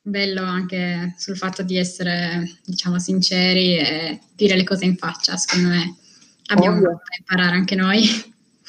bello 0.01 0.41
anche 0.41 1.13
sul 1.17 1.37
fatto 1.37 1.61
di 1.61 1.77
essere, 1.77 2.43
diciamo, 2.65 2.97
sinceri 2.97 3.77
e 3.77 4.19
dire 4.35 4.55
le 4.55 4.63
cose 4.63 4.85
in 4.85 4.95
faccia, 4.95 5.35
secondo 5.35 5.69
me 5.69 5.95
abbiamo 6.47 6.77
Ovvio. 6.77 6.89
da 6.89 7.17
imparare 7.19 7.55
anche 7.55 7.75
noi. 7.75 8.01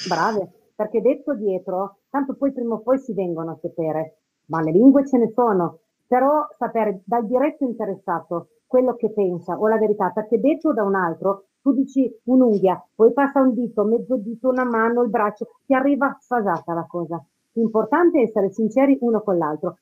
Brave, 0.07 0.73
perché 0.75 1.01
detto 1.01 1.35
dietro, 1.35 2.01
tanto 2.11 2.35
poi 2.35 2.53
prima 2.53 2.75
o 2.75 2.83
poi 2.83 2.99
si 2.99 3.15
vengono 3.15 3.53
a 3.53 3.59
sapere, 3.61 4.18
ma 4.49 4.61
le 4.61 4.73
lingue 4.73 5.07
ce 5.07 5.19
ne 5.19 5.33
sono, 5.35 5.79
però 6.07 6.47
sapere 6.57 7.03
dal 7.05 7.27
diretto 7.27 7.65
interessato 7.65 8.49
quello 8.67 8.95
che 8.97 9.11
pensa 9.11 9.59
o 9.59 9.67
la 9.67 9.79
verità, 9.79 10.11
perché 10.11 10.39
detto 10.39 10.73
da 10.73 10.83
un 10.83 10.95
altro 10.95 11.45
tu 11.61 11.73
dici 11.73 12.11
un'unghia, 12.25 12.83
poi 12.95 13.13
passa 13.13 13.41
un 13.41 13.55
dito, 13.55 13.85
mezzo 13.85 14.17
dito, 14.17 14.49
una 14.49 14.65
mano, 14.65 15.03
il 15.03 15.11
braccio, 15.11 15.49
ti 15.67 15.75
arriva 15.75 16.17
sfasata 16.21 16.73
la 16.73 16.87
cosa. 16.89 17.23
L'importante 17.53 18.21
è 18.21 18.23
essere 18.23 18.51
sinceri 18.53 18.97
uno 19.01 19.23
con 19.23 19.37
l'altro. 19.37 19.79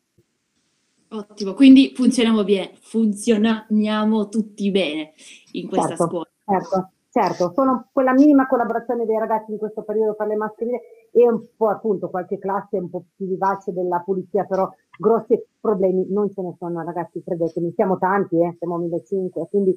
Ottimo, 1.08 1.54
quindi 1.54 1.92
funzioniamo 1.94 2.42
bene, 2.42 2.72
funzioniamo 2.80 4.28
tutti 4.28 4.70
bene 4.70 5.12
in 5.52 5.68
questa 5.68 5.88
certo, 5.88 6.06
scuola. 6.06 6.28
Certo, 6.44 6.90
certo, 7.10 7.52
sono 7.54 7.88
quella 7.92 8.12
minima 8.12 8.46
collaborazione 8.46 9.04
dei 9.04 9.18
ragazzi 9.18 9.52
in 9.52 9.58
questo 9.58 9.82
periodo 9.82 10.14
per 10.14 10.26
le 10.26 10.36
mascherine 10.36 10.80
e 11.16 11.26
un 11.26 11.40
po' 11.56 11.68
appunto 11.68 12.10
qualche 12.10 12.38
classe 12.38 12.76
un 12.76 12.90
po' 12.90 13.04
più 13.16 13.26
vivace 13.26 13.72
della 13.72 14.02
pulizia, 14.04 14.44
però 14.44 14.70
grossi 14.98 15.42
problemi 15.58 16.06
non 16.10 16.30
ce 16.30 16.42
ne 16.42 16.54
sono 16.58 16.82
ragazzi, 16.82 17.22
credetemi, 17.22 17.72
siamo 17.74 17.96
tanti, 17.96 18.36
eh, 18.38 18.54
siamo 18.58 18.76
1500, 18.76 19.46
quindi 19.46 19.74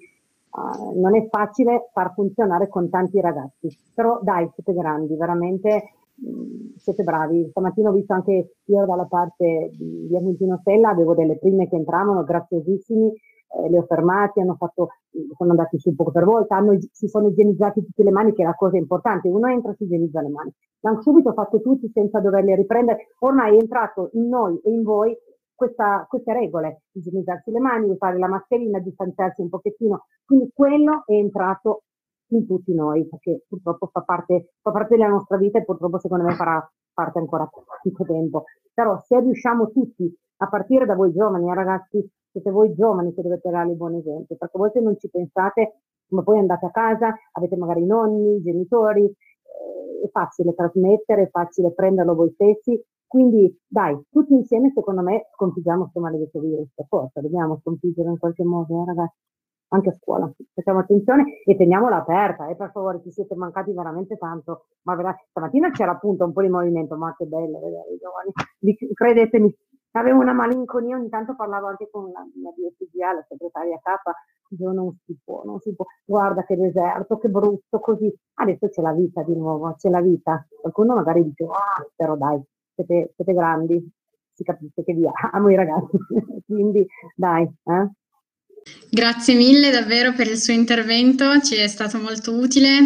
uh, 0.52 0.99
non 0.99 1.15
è 1.15 1.30
facile 1.30 1.89
far 1.93 2.12
funzionare 2.13 2.67
con 2.67 2.89
tanti 2.89 3.21
ragazzi, 3.21 3.69
però 3.93 4.19
dai, 4.21 4.49
siete 4.54 4.73
grandi, 4.73 5.15
veramente 5.15 5.93
mh, 6.15 6.30
mm, 6.30 6.75
siete 6.75 7.04
bravi. 7.04 7.47
Stamattina 7.52 7.89
ho 7.89 7.93
visto 7.93 8.12
anche 8.12 8.56
io 8.65 8.86
dalla 8.86 9.06
parte 9.06 9.71
di, 9.78 10.13
Argentino 10.13 10.58
Stella, 10.60 10.89
avevo 10.89 11.13
delle 11.13 11.38
prime 11.38 11.69
che 11.69 11.78
entravano, 11.78 12.25
graziosissimi, 12.25 13.13
eh, 13.49 13.69
le 13.69 13.79
ho 13.79 13.85
hanno 13.89 14.55
fatto, 14.55 14.89
sono 15.35 15.49
andati 15.51 15.79
su 15.79 15.95
poco 15.95 16.12
per 16.12 16.25
volta, 16.25 16.55
hanno, 16.55 16.77
si 16.91 17.07
sono 17.07 17.27
igienizzati 17.29 17.83
tutte 17.83 18.03
le 18.03 18.12
mani, 18.12 18.33
che 18.33 18.43
è 18.43 18.45
la 18.45 18.55
cosa 18.55 18.77
importante. 18.77 19.27
Uno 19.27 19.47
entra 19.47 19.71
e 19.71 19.75
si 19.75 19.83
igienizza 19.83 20.21
le 20.21 20.29
mani. 20.29 20.53
L'hanno 20.81 21.01
subito 21.01 21.33
fatto 21.33 21.62
tutti 21.62 21.89
senza 21.93 22.19
doverle 22.19 22.55
riprendere. 22.55 23.07
Ormai 23.19 23.57
è 23.57 23.59
entrato 23.59 24.09
in 24.13 24.27
noi 24.27 24.59
e 24.63 24.71
in 24.71 24.83
voi 24.83 25.17
questa, 25.53 26.05
queste 26.07 26.31
regole, 26.31 26.83
igienizzarsi 26.93 27.51
le 27.51 27.59
mani, 27.59 27.97
fare 27.97 28.17
la 28.17 28.27
mascherina, 28.27 28.79
distanziarsi 28.79 29.41
un 29.41 29.49
pochettino. 29.49 30.05
Quindi 30.23 30.51
quello 30.53 31.03
è 31.05 31.13
entrato 31.13 31.83
in 32.31 32.45
tutti 32.45 32.73
noi, 32.73 33.07
perché 33.07 33.43
purtroppo 33.47 33.88
fa 33.88 34.01
parte, 34.01 34.53
fa 34.62 34.71
parte 34.71 34.95
della 34.95 35.09
nostra 35.09 35.38
vita 35.38 35.59
e 35.59 35.65
purtroppo 35.65 35.99
secondo 35.99 36.23
me 36.23 36.35
farà 36.35 36.65
parte 36.93 37.19
ancora 37.19 37.45
per 37.45 37.63
tanto 37.81 38.05
tempo. 38.05 38.43
Però 38.73 38.97
se 38.99 39.19
riusciamo 39.19 39.71
tutti, 39.71 40.15
a 40.41 40.47
partire 40.47 40.85
da 40.85 40.95
voi 40.95 41.12
giovani, 41.12 41.49
eh, 41.49 41.53
ragazzi, 41.53 42.09
siete 42.32 42.52
voi 42.52 42.74
giovani 42.74 43.13
che 43.13 43.22
dovete 43.22 43.50
dare 43.50 43.70
il 43.70 43.76
buon 43.76 43.96
esempio, 43.96 44.36
perché 44.36 44.58
voi 44.58 44.70
se 44.72 44.80
non 44.80 44.98
ci 44.98 45.10
pensate, 45.10 45.82
ma 46.10 46.24
poi 46.24 46.39
andate 46.39 46.65
a 46.65 46.72
casa, 46.72 47.15
avete 47.34 47.56
magari 47.56 47.82
i 47.82 47.86
nonni, 47.86 48.36
i 48.38 48.42
genitori, 48.42 49.06
eh, 49.06 50.06
è 50.06 50.10
facile 50.10 50.54
trasmettere, 50.54 51.24
è 51.24 51.30
facile 51.30 51.74
prenderlo 51.74 52.15
voi 52.15 52.32
stessi 52.32 52.82
quindi 53.10 53.52
dai, 53.65 54.00
tutti 54.12 54.34
insieme 54.34 54.72
secondo 54.72 55.02
me 55.02 55.30
sconfiggiamo 55.34 55.82
questo 55.82 56.00
maledetto 56.00 56.39
virus, 56.39 56.70
per 56.76 56.86
forza, 56.88 57.22
dobbiamo 57.22 57.58
sconfiggere 57.58 58.08
in 58.08 58.20
qualche 58.20 58.44
modo, 58.44 58.84
eh, 58.84 58.86
ragazzi, 58.86 59.18
anche 59.70 59.89
a 59.89 59.94
scuola. 59.94 60.32
Facciamo 60.54 60.78
attenzione 60.78 61.42
e 61.44 61.56
teniamola 61.56 61.96
aperta, 61.96 62.48
eh, 62.48 62.56
per 62.56 62.70
favore, 62.70 63.02
ci 63.02 63.10
siete 63.10 63.34
mancati 63.34 63.74
veramente 63.74 64.15
tanto, 64.15 64.68
ma 64.84 64.94
veramente, 64.94 65.26
stamattina 65.32 65.72
c'era 65.72 65.94
appunto 65.94 66.24
un 66.24 66.34
po' 66.34 66.44
di 66.44 66.50
movimento, 66.50 66.96
ma 66.98 67.15
che 67.18 67.26
bello 67.26 67.60
vedere 67.60 67.94
i 67.96 67.98
giovani, 67.98 68.32
credetemi, 68.94 69.58
avevo 69.91 70.21
una 70.21 70.34
malinconia, 70.34 70.97
ogni 70.97 71.10
tanto 71.10 71.36
parlavo 71.36 71.67
anche 71.67 71.89
con 71.89 72.12
la 72.12 72.25
mia 72.36 72.52
DSGA, 72.52 73.13
la 73.13 73.25
segretaria 73.28 73.80
capa, 73.82 74.13
dicevo 74.47 74.71
non 74.71 74.97
si 75.06 75.17
può, 75.23 75.43
non 75.43 75.60
si 75.60 75.73
può, 75.73 75.86
guarda 76.06 76.43
che 76.45 76.56
deserto, 76.56 77.17
che 77.17 77.30
brutto, 77.30 77.80
così. 77.80 78.13
Adesso 78.36 78.69
c'è 78.69 78.82
la 78.82 78.93
vita 78.93 79.23
di 79.23 79.36
nuovo, 79.36 79.73
c'è 79.78 79.89
la 79.89 80.02
vita. 80.02 80.45
Qualcuno 80.62 80.95
magari 80.95 81.23
dice, 81.23 81.45
ah, 81.45 81.86
però 81.95 82.15
dai, 82.15 82.41
siete, 82.73 83.13
siete 83.15 83.34
grandi, 83.34 83.91
si 84.34 84.43
capisce 84.43 84.84
che 84.84 84.93
vi 84.93 85.06
amo 85.32 85.49
i 85.49 85.56
ragazzi, 85.56 85.97
quindi 86.45 86.86
dai. 87.15 87.43
Eh? 87.43 87.89
Grazie 88.91 89.36
mille 89.36 89.71
davvero 89.71 90.13
per 90.13 90.28
il 90.28 90.38
suo 90.38 90.54
intervento, 90.54 91.39
ci 91.41 91.56
è 91.56 91.67
stato 91.67 91.97
molto 91.99 92.38
utile. 92.38 92.78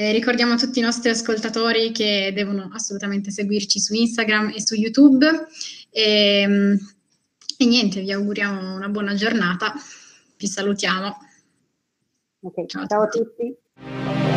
Eh, 0.00 0.12
ricordiamo 0.12 0.52
a 0.52 0.56
tutti 0.56 0.78
i 0.78 0.82
nostri 0.82 1.10
ascoltatori 1.10 1.90
che 1.90 2.30
devono 2.32 2.70
assolutamente 2.72 3.32
seguirci 3.32 3.80
su 3.80 3.94
Instagram 3.94 4.52
e 4.54 4.64
su 4.64 4.76
YouTube. 4.76 5.26
E, 5.90 6.40
ehm, 6.42 6.78
e 7.56 7.66
niente, 7.66 8.02
vi 8.02 8.12
auguriamo 8.12 8.76
una 8.76 8.88
buona 8.88 9.14
giornata. 9.14 9.74
Vi 10.36 10.46
salutiamo. 10.46 11.16
Okay. 12.42 12.66
Ciao, 12.68 12.86
ciao 12.86 13.02
a 13.02 13.08
tutti. 13.08 14.27